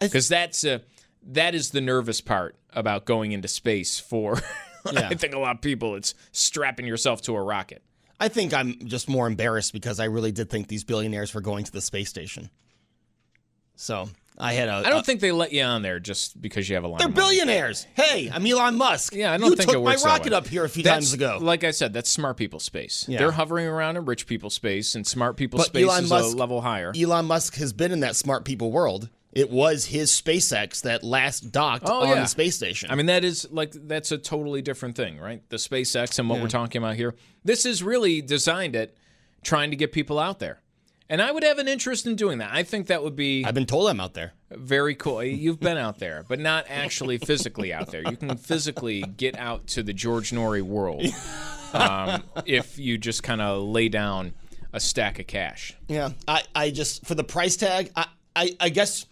[0.00, 0.78] Because that's uh,
[1.24, 4.40] that is the nervous part about going into space for.
[4.92, 5.10] Yeah.
[5.10, 5.94] I think a lot of people.
[5.94, 7.84] It's strapping yourself to a rocket.
[8.18, 11.64] I think I'm just more embarrassed because I really did think these billionaires were going
[11.66, 12.50] to the space station.
[13.76, 14.72] So I had a.
[14.86, 16.98] I don't think they let you on there just because you have a lot.
[17.00, 17.86] They're billionaires.
[17.94, 19.14] Hey, I'm Elon Musk.
[19.14, 21.04] Yeah, I don't you think took it works my rocket up here a few That's-
[21.04, 21.38] times ago.
[21.40, 23.04] Like I said, that's smart people space.
[23.08, 23.18] Yeah.
[23.18, 26.34] They're hovering around in rich people space, and smart people But space Elon is Musk-
[26.34, 26.92] a level higher.
[26.96, 29.10] Elon Musk has been in that smart people world.
[29.34, 32.20] It was his SpaceX that last docked Oh, on yeah.
[32.20, 32.90] the space station.
[32.90, 35.42] I mean, that is like that's a totally different thing, right?
[35.50, 37.14] The SpaceX and what we're talking about here.
[37.44, 38.94] This is really designed at
[39.42, 40.60] trying to get people out there,
[41.08, 42.50] and I would have an interest in doing that.
[42.52, 44.32] I think that would be I've been told I'm out there.
[44.50, 45.22] very cool.
[45.24, 48.02] You've been out there, but not actually physically out there.
[48.08, 51.04] You can physically get out to the George Noory world
[51.72, 54.34] um, if you just kind of lay down
[54.72, 55.76] a stack of cash.
[55.88, 59.06] Yeah, I, I just for the price tag, I, I, I guess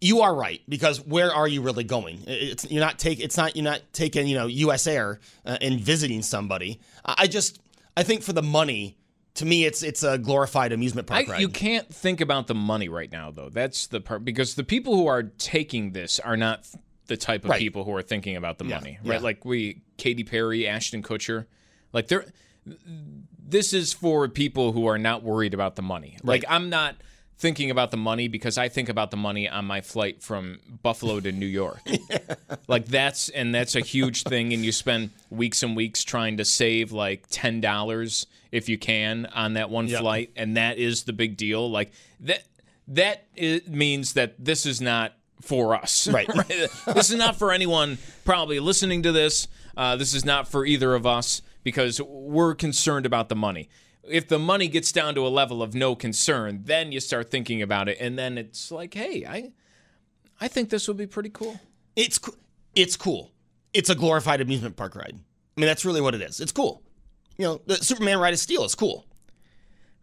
[0.00, 2.20] you are right because where are you really going?
[2.26, 4.86] It's you're not take it's not you're not taking you know U.S.
[4.86, 6.80] Air uh, and visiting somebody.
[7.04, 7.60] I, I just
[7.96, 8.96] I think for the money,
[9.34, 11.40] to me, it's it's a glorified amusement park I, ride.
[11.40, 13.48] you can't think about the money right now, though.
[13.48, 16.66] That's the part because the people who are taking this are not
[17.06, 17.58] the type of Right.
[17.60, 19.12] people who are thinking about the Yeah, money, yeah.
[19.12, 19.22] right?
[19.22, 21.46] Like we, Katy Perry, Ashton Kutcher,
[21.92, 22.26] like they're.
[23.46, 26.16] This is for people who are not worried about the money.
[26.22, 26.96] Like I'm not
[27.38, 31.20] thinking about the money because I think about the money on my flight from Buffalo
[31.20, 31.80] to New York.
[32.66, 36.44] Like that's and that's a huge thing, and you spend weeks and weeks trying to
[36.44, 40.00] save like ten dollars if you can on that one Yep.
[40.00, 41.70] flight, and that is the big deal.
[41.70, 42.44] Like that
[42.88, 46.08] that i means that this is not for us.
[46.12, 46.26] Right.
[46.28, 49.46] this is not for anyone probably listening to this.
[49.76, 53.68] Uh, this is not for either of us because we're concerned about the money.
[54.08, 57.62] If the money gets down to a level of no concern, then you start thinking
[57.62, 59.52] about it, and then it's like, hey, I,
[60.40, 61.58] I think this would be pretty cool.
[61.96, 62.34] It's co-
[62.74, 63.32] it's cool.
[63.72, 65.18] It's a glorified amusement park ride.
[65.56, 66.40] I mean, that's really what it is.
[66.40, 66.82] It's cool.
[67.38, 69.06] You know, the Superman ride of steel is cool.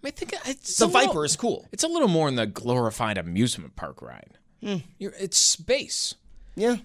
[0.04, 1.68] I think it's The a little- Viper is cool.
[1.72, 4.38] It's a little more in the glorified amusement park ride.
[4.64, 4.78] Hmm.
[4.98, 6.16] You're, it's space.
[6.56, 6.78] Yeah.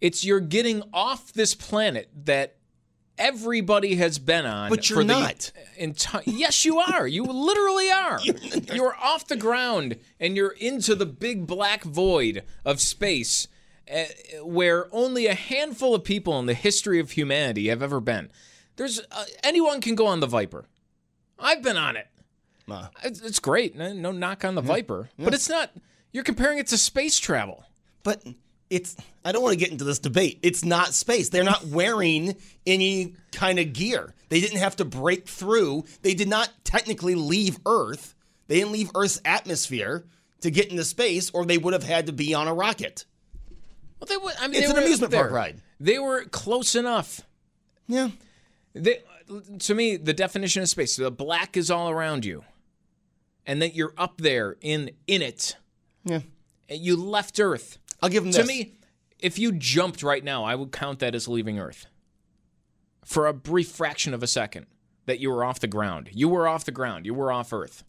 [0.00, 2.56] It's you're getting off this planet that
[3.18, 4.70] everybody has been on.
[4.70, 5.52] But you're not.
[5.78, 7.06] The enti- yes, you are.
[7.06, 8.20] You literally are.
[8.72, 13.48] you're off the ground and you're into the big black void of space,
[13.92, 14.04] uh,
[14.42, 18.30] where only a handful of people in the history of humanity have ever been.
[18.76, 20.66] There's uh, anyone can go on the Viper.
[21.38, 22.08] I've been on it.
[23.04, 23.76] It's, it's great.
[23.76, 25.70] No, no knock on the Viper, but it's not.
[26.12, 27.64] You're comparing it to space travel.
[28.02, 28.22] but
[28.74, 30.38] it's I don't want to get into this debate.
[30.42, 31.28] It's not space.
[31.28, 34.14] They're not wearing any kind of gear.
[34.28, 35.84] They didn't have to break through.
[36.02, 38.14] They did not technically leave Earth.
[38.48, 40.04] They didn't leave Earth's atmosphere
[40.40, 43.06] to get into space, or they would have had to be on a rocket.
[43.98, 44.34] Well, they would.
[44.38, 45.60] I mean, It's they an were amusement park ride.
[45.80, 47.22] They were close enough.
[47.88, 48.10] Yeah.
[48.74, 48.98] They,
[49.60, 52.44] to me, the definition of space, the black is all around you,
[53.46, 55.56] and that you're up there in in it.
[56.04, 56.20] Yeah.
[56.68, 57.78] And You left Earth.
[58.04, 58.74] I'll give them To me,
[59.18, 61.86] if you jumped right now, I would count that as leaving Earth.
[63.02, 64.66] For a brief fraction of a second,
[65.06, 66.10] that you were off the ground.
[66.12, 67.06] You were off the ground.
[67.06, 67.82] You were off Earth.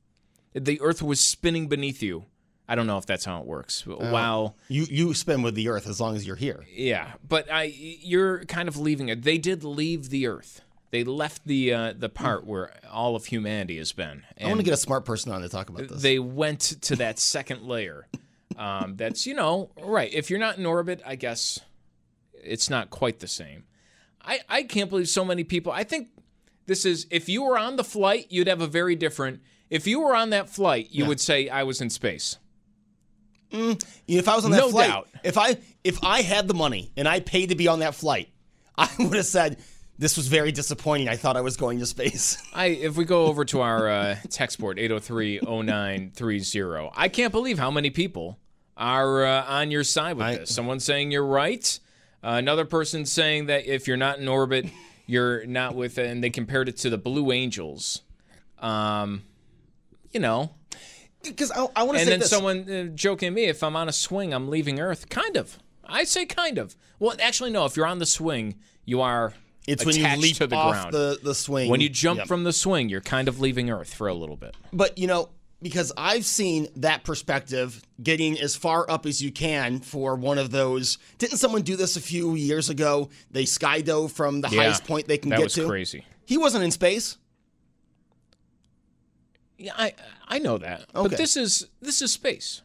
[0.54, 2.26] The Earth was spinning beneath you.
[2.68, 3.86] I don't know if that's how it works.
[3.86, 4.56] Uh, wow.
[4.70, 6.66] You you spin with the Earth as long as you're here.
[6.74, 9.24] Yeah, but I you're kind of leaving it.
[9.24, 10.62] They did leave the Earth.
[10.92, 14.24] They left the uh, the part where all of humanity has been.
[14.42, 16.02] I want to get a smart person on to talk about this.
[16.02, 18.08] They went to that second layer.
[18.58, 20.12] Um, that's you know right.
[20.14, 21.60] If you're not in orbit, I guess
[22.34, 23.66] it's not quite the same.
[24.24, 25.72] I I can't believe so many people.
[25.72, 26.10] I think
[26.66, 29.42] this is if you were on the flight, you'd have a very different.
[29.70, 32.38] If you were on that flight, you would say I was in space.
[33.52, 35.08] if I was on that No flight, doubt.
[35.24, 38.30] if I if I had the money and I paid to be on that flight,
[38.78, 39.58] I would have said
[39.98, 41.08] this was very disappointing.
[41.10, 42.38] I thought I was going to space.
[42.54, 47.72] I if we go over to our uh, text board 803-0930, I can't believe how
[47.72, 48.38] many people
[48.78, 50.54] are uh, on your side with this.
[50.56, 51.80] Someone saying you're right.
[52.24, 54.66] Uh, another person saying that if you're not in orbit,
[55.06, 58.02] you're not with, it, and they compared it to the Blue Angels.
[58.60, 59.24] Um,
[60.12, 60.52] you know,
[61.24, 62.30] Because I, I want to and say then this.
[62.30, 65.10] someone uh, joking me, if I'm on a swing, I'm leaving Earth.
[65.10, 65.60] Kind of.
[65.86, 66.76] I say kind of.
[67.00, 67.66] Well, actually, no.
[67.66, 68.56] If you're on the swing,
[68.86, 69.34] you are.
[69.68, 70.94] It's when you leap to the off ground.
[70.94, 71.70] the- the swing.
[71.70, 72.28] When you jump Yep.
[72.28, 74.56] from the swing, you're kind of leaving Earth for a little bit.
[74.74, 75.30] But you know,
[75.62, 80.52] because I've seen that perspective getting as far up as you can for one of
[80.52, 80.98] those.
[81.18, 83.10] Didn't someone do this a few years ago?
[83.32, 85.66] They skydove from the Yeah, highest point they can that get was to.
[85.68, 86.06] crazy.
[86.26, 87.18] He wasn't in space.
[89.58, 89.94] Yeah, I
[90.28, 90.82] I know that.
[90.94, 91.10] Okay.
[91.10, 92.62] But this is this is space.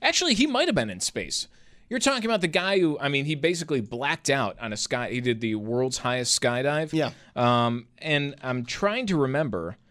[0.00, 1.48] Actually, he might have been in space.
[1.90, 5.10] You're talking about the guy who I mean, he basically blacked out on a sky.
[5.10, 6.92] He did the world's highest skydive.
[6.92, 7.10] Yeah.
[7.36, 9.83] Um, and I'm trying to remember wh-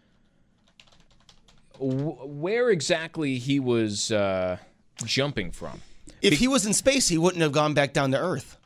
[1.78, 4.58] where exactly he was uh,
[5.04, 5.80] jumping from.
[6.22, 8.56] If he was in space, he wouldn't have gone back down to Earth.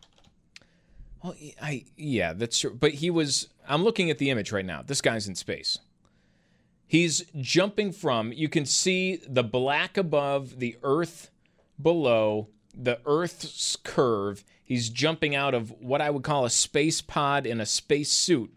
[1.22, 2.76] Well, I yeah, that's true.
[2.78, 3.48] But he was.
[3.68, 4.82] I'm looking at the image right now.
[4.82, 5.78] This guy's in space.
[6.86, 8.32] He's jumping from.
[8.32, 11.30] You can see the black above, the Earth
[11.80, 14.44] below, the Earth's curve.
[14.64, 18.54] He's jumping out of what I would call a space pod in a space suit,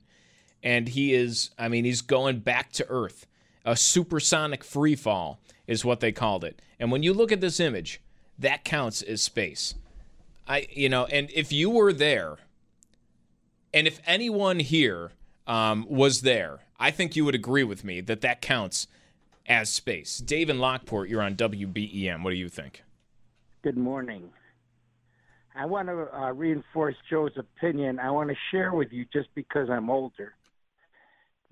[0.62, 1.50] and he is.
[1.58, 3.26] I mean, he's going back to Earth.
[3.66, 6.62] A supersonic free fall is what they called it.
[6.80, 8.02] And when you look at this image,
[8.38, 9.76] that counts as space.
[10.48, 12.38] I, you know, and if you were there,
[13.74, 15.12] and if anyone here
[15.48, 18.88] um, was there, I think you would agree with me that that counts
[19.46, 20.18] as space.
[20.18, 22.24] Dave in Lockport, you're on WBEN.
[22.24, 22.84] What do you think?
[23.62, 24.30] Good morning.
[25.56, 28.00] I want to uh, reinforce Joe's opinion.
[28.00, 30.34] I want to share with you, just because I'm older,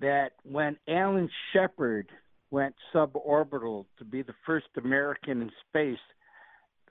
[0.00, 2.08] that when Alan Shepard
[2.50, 5.98] went suborbital to be the first American in space,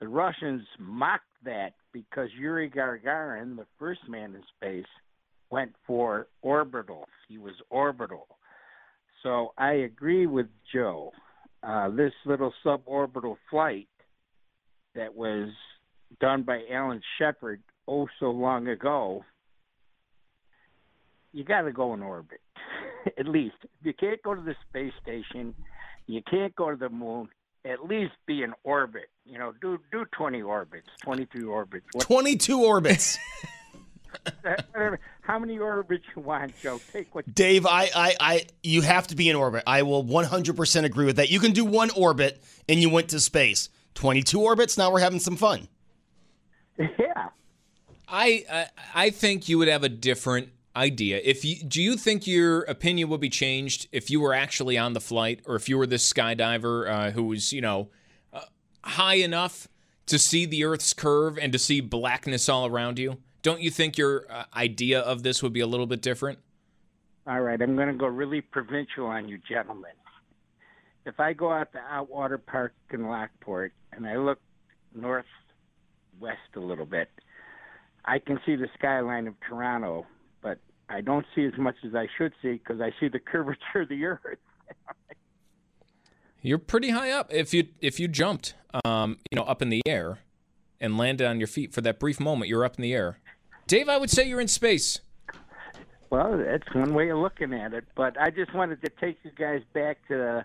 [0.00, 4.88] the Russians mocked that because Yuri Gagarin, the first man in space,
[5.50, 7.06] went for orbital.
[7.28, 8.26] He was orbital.
[9.22, 11.12] So I agree with Joe.
[11.62, 13.88] Uh, this little suborbital flight
[14.94, 15.50] that was
[16.20, 19.22] done by Alan Shepard oh so long ago,
[21.32, 22.40] you got to go in orbit.
[23.18, 23.56] at least.
[23.62, 25.54] If you can't go to the space station,
[26.06, 27.28] you can't go to the moon,
[27.64, 29.08] at least be in orbit.
[29.24, 31.86] You know, do do 20 orbits, 22 orbits.
[32.00, 33.18] 22 orbits.
[35.22, 36.80] How many orbits you want, Joe?
[36.92, 39.62] Take what Dave, I, I, I, you have to be in orbit.
[39.66, 41.30] I will 100% agree with that.
[41.30, 43.68] You can do one orbit and you went to space.
[43.94, 45.68] 22 orbits, now we're having some fun.
[46.78, 47.28] Yeah.
[48.08, 51.20] I I, I think you would have a different idea.
[51.22, 54.92] If you do you think your opinion would be changed if you were actually on
[54.92, 57.88] the flight, or if you were this skydiver uh, who was you know
[58.32, 58.40] uh,
[58.82, 59.68] high enough
[60.06, 63.18] to see the Earth's curve and to see blackness all around you?
[63.42, 66.38] Don't you think your uh, idea of this would be a little bit different?
[67.26, 69.92] All right, I'm going to go really provincial on you, gentlemen.
[71.06, 74.38] If I go out to Outwater Park in Lockport and I look
[74.94, 75.26] northwest
[76.56, 77.08] a little bit,
[78.04, 80.06] I can see the skyline of Toronto,
[80.90, 83.88] I don't see as much as I should see because I see the curvature of
[83.88, 84.38] the Earth.
[86.42, 87.32] You're pretty high up.
[87.32, 90.20] If you if you jumped, um, you know, up in the air,
[90.80, 92.48] and landed on your feet for that brief moment.
[92.48, 93.18] You're up in the air.
[93.66, 95.00] Dave, I would say you're in space.
[96.08, 97.84] Well, that's one way of looking at it.
[97.94, 100.44] But I just wanted to take you guys back to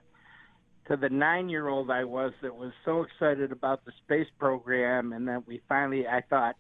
[0.88, 5.44] to the nine-year-old I was that was so excited about the space program, and then
[5.48, 6.56] we finally, I thought,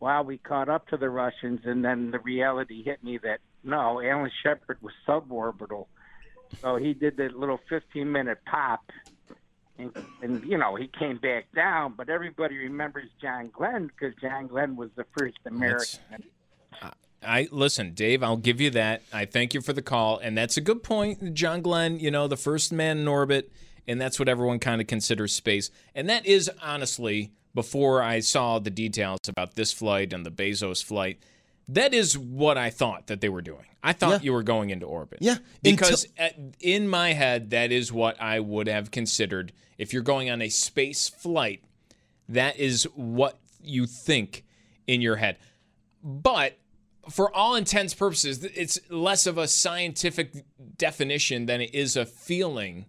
[0.00, 4.00] wow, we caught up to the Russians, and then the reality hit me that no,
[4.00, 5.86] Alan Shepard was suborbital.
[6.60, 8.80] So he did that little 15-minute pop,
[9.78, 9.90] and,
[10.22, 11.94] and you know he came back down.
[11.96, 16.00] But everybody remembers John Glenn because John Glenn was the first American.
[17.26, 18.22] I listen, Dave.
[18.22, 19.02] I'll give you that.
[19.12, 21.34] I thank you for the call, and that's a good point.
[21.34, 23.50] John Glenn, you know, the first man in orbit,
[23.88, 25.70] and that's what everyone kind of considers space.
[25.94, 30.84] And that is honestly, before I saw the details about this flight and the Bezos
[30.84, 31.18] flight,
[31.66, 33.64] that is what I thought that they were doing.
[33.82, 34.26] I thought Yeah.
[34.26, 35.18] you were going into orbit.
[35.22, 40.02] Yeah, because at, in my head, that is what I would have considered if you're
[40.02, 41.64] going on a space flight.
[42.28, 44.44] That is what you think
[44.86, 45.38] in your head.
[46.02, 46.58] But
[47.10, 50.44] for all intents purposes, it's less of a scientific
[50.76, 52.86] definition than it is a feeling.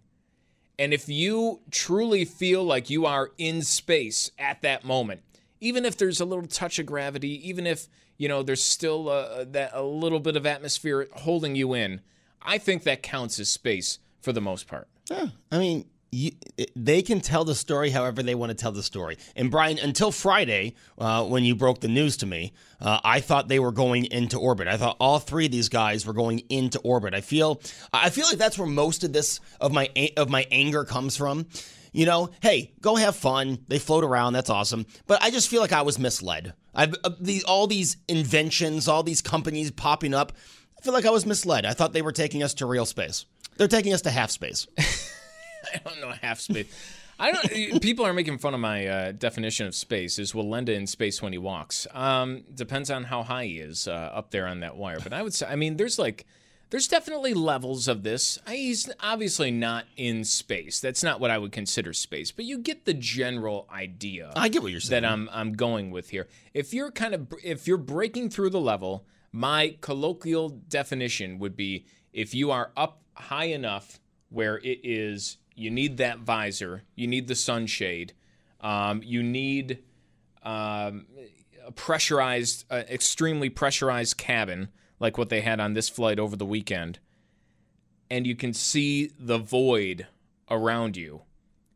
[0.78, 5.22] And if you truly feel like you are in space at that moment,
[5.60, 9.44] even if there's a little touch of gravity, even if you know there's still a,
[9.44, 12.00] that a little bit of atmosphere holding you in,
[12.40, 14.88] I think that counts as space for the most part.
[15.10, 16.32] Yeah, I mean, you,
[16.74, 19.18] they can tell the story however they want to tell the story.
[19.36, 23.48] And Brian, until Friday, uh, when you broke the news to me, uh, I thought
[23.48, 24.68] they were going into orbit.
[24.68, 27.14] I thought all three of these guys were going into orbit.
[27.14, 27.60] I feel,
[27.92, 31.46] I feel like that's where most of this of my of my anger comes from.
[31.92, 33.64] You know, hey, go have fun.
[33.68, 34.34] They float around.
[34.34, 34.86] That's awesome.
[35.06, 36.52] But I just feel like I was misled.
[36.74, 40.32] I've uh, the, all these inventions, all these companies popping up.
[40.78, 41.66] I feel like I was misled.
[41.66, 43.26] I thought they were taking us to real space.
[43.56, 44.68] They're taking us to half space.
[45.74, 46.66] I don't know half space.
[47.18, 47.82] I don't.
[47.82, 50.18] people are making fun of my uh, definition of space.
[50.18, 51.86] Is Wallenda in space when he walks?
[51.92, 55.00] Um, depends on how high he is uh, up there on that wire.
[55.02, 56.26] But I would say, I mean, there's like,
[56.70, 58.38] there's definitely levels of this.
[58.46, 60.78] I, he's obviously not in space.
[60.78, 62.30] That's not what I would consider space.
[62.30, 64.32] But you get the general idea.
[64.36, 65.02] I get what you're saying.
[65.02, 66.28] That I'm I'm going with here.
[66.54, 71.84] If you're kind of if you're breaking through the level, my colloquial definition would be
[72.12, 73.98] if you are up high enough
[74.30, 78.12] where it is you need that visor, you need the sunshade,
[78.60, 79.82] um, you need
[80.42, 81.06] um,
[81.66, 84.68] a pressurized, uh, extremely pressurized cabin
[85.00, 86.98] like what they had on this flight over the weekend,
[88.10, 90.06] and you can see the void
[90.50, 91.22] around you.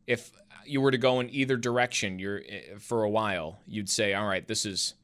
[0.07, 0.31] If
[0.65, 4.27] you were to go in either direction, you're eh, for a while, you'd say, "All
[4.27, 4.95] right, this is."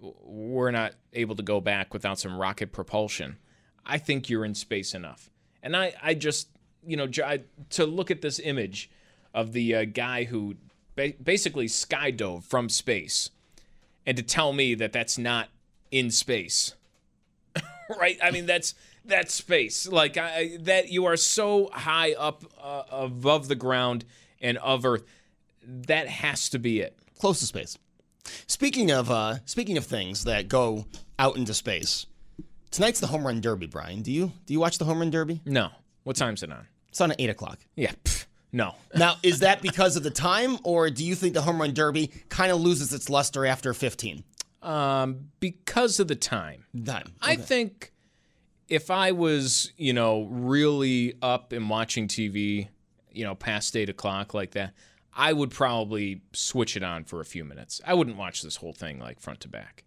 [0.00, 3.38] We're not able to go back without some rocket propulsion.
[3.86, 5.30] I think you're in space enough.
[5.62, 6.48] And I, I just,
[6.86, 8.90] you know, to look at this image
[9.34, 10.56] of the uh, guy who
[10.96, 13.30] ba- basically skydove from space
[14.06, 15.48] and to tell me that that's not
[15.90, 16.74] in space.
[18.00, 18.18] right?
[18.22, 18.74] I mean, that's
[19.04, 19.86] that's space.
[19.86, 24.04] Like I, that you are so high up uh, above the ground
[24.40, 25.04] and of Earth.
[25.64, 26.98] That has to be it.
[27.18, 27.78] Close to space.
[28.46, 30.86] Speaking of uh, speaking of things that go
[31.18, 32.06] out into space,
[32.70, 33.66] tonight's the home run derby.
[33.66, 35.40] Brian, do you do you watch the home run derby?
[35.44, 35.70] No.
[36.04, 36.66] What time's it on?
[36.92, 37.58] It's on at eight o'clock.
[37.74, 37.92] Yeah.
[38.04, 38.74] pff, no.
[38.94, 42.12] Now, is that because of the time, or do you think the home run derby
[42.28, 44.24] kind of loses its luster after fifteen?
[44.62, 46.66] Um, because of the time.
[46.84, 47.06] Time.
[47.22, 47.92] I think
[48.68, 52.68] if I was, you know, really up and watching TV,
[53.10, 54.74] you know, past eight o'clock like that,
[55.14, 57.80] I would probably switch it on for a few minutes.
[57.86, 59.84] I wouldn't watch this whole thing like front to back.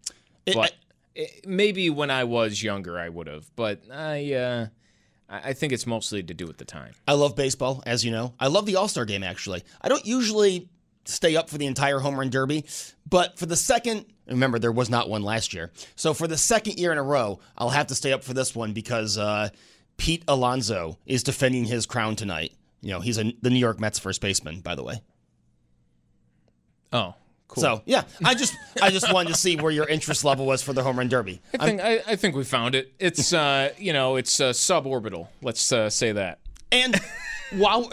[0.53, 0.73] but
[1.15, 3.49] eh, maybe when I was younger, I would have.
[3.55, 4.67] But I, uh,
[5.27, 6.93] I think it's mostly to do with the time.
[7.07, 8.35] I love baseball, as you know.
[8.39, 9.63] I love the All Star game, actually.
[9.81, 10.69] I don't usually
[11.05, 12.65] stay up for the entire home run derby,
[13.09, 15.71] but for the second, remember, there was not one last year.
[15.95, 18.55] So for the second year in a row, I'll have to stay up for this
[18.55, 19.49] one because uh,
[19.97, 22.53] Pete Alonso is defending his crown tonight.
[22.81, 25.01] You know, he's a, the New York Mets first baseman, by the way.
[26.93, 27.15] Oh,
[27.47, 27.61] cool.
[27.61, 30.73] So yeah, I just I just wanted to see where your interest level was for
[30.73, 31.41] the home run derby.
[31.59, 32.93] I think I, I think we found it.
[32.99, 35.27] It's uh, you know, it's uh, suborbital.
[35.41, 36.39] Let's uh, say that.
[36.71, 36.99] And
[37.51, 37.89] while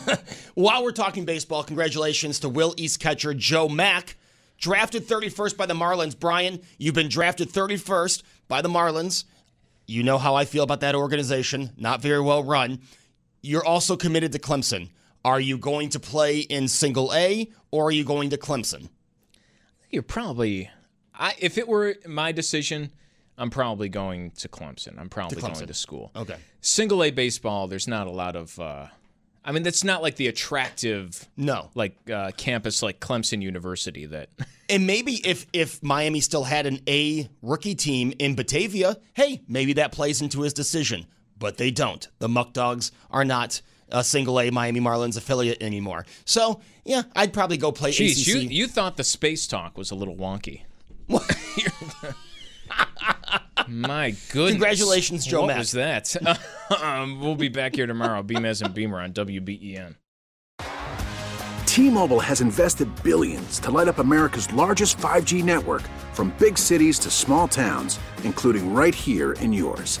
[0.54, 4.16] while we're talking baseball, congratulations to Will East catcher Joe Mack,
[4.58, 6.18] drafted 31st by the Marlins.
[6.18, 9.24] Brian, you've been drafted 31st by the Marlins.
[9.86, 12.80] You know how I feel about that organization, not very well run.
[13.42, 14.90] You're also committed to Clemson.
[15.24, 18.88] Are you going to play in single A or are you going to Clemson?
[19.90, 20.70] You're probably,
[21.14, 22.90] I if it were my decision,
[23.36, 24.98] I'm probably going to Clemson.
[24.98, 25.54] I'm probably Clemson.
[25.54, 26.10] going to school.
[26.16, 26.36] Okay.
[26.60, 28.86] Single A baseball, there's not a lot of uh,
[29.44, 34.30] I mean, that's not like the attractive, no, like uh, campus like Clemson University that.
[34.70, 39.72] And maybe if if Miami still had an A rookie team in Batavia, hey, maybe
[39.72, 41.06] that plays into his decision.
[41.36, 42.06] But they don't.
[42.20, 43.62] The Muck Dogs are not
[43.92, 46.06] a single A Miami Marlins affiliate anymore.
[46.24, 48.26] So yeah, I'd probably go play Jeez, ACC.
[48.26, 50.62] you you thought the space talk was a little wonky.
[53.68, 54.52] My goodness!
[54.52, 55.58] Congratulations, Joe What Mack.
[55.58, 56.16] was that?
[56.82, 58.22] um, we'll be back here tomorrow.
[58.22, 59.94] Beamez and Beamer on WBEN.
[61.66, 65.82] T-Mobile has invested billions to light up America's largest 5G network
[66.12, 70.00] from big cities to small towns, including right here in yours.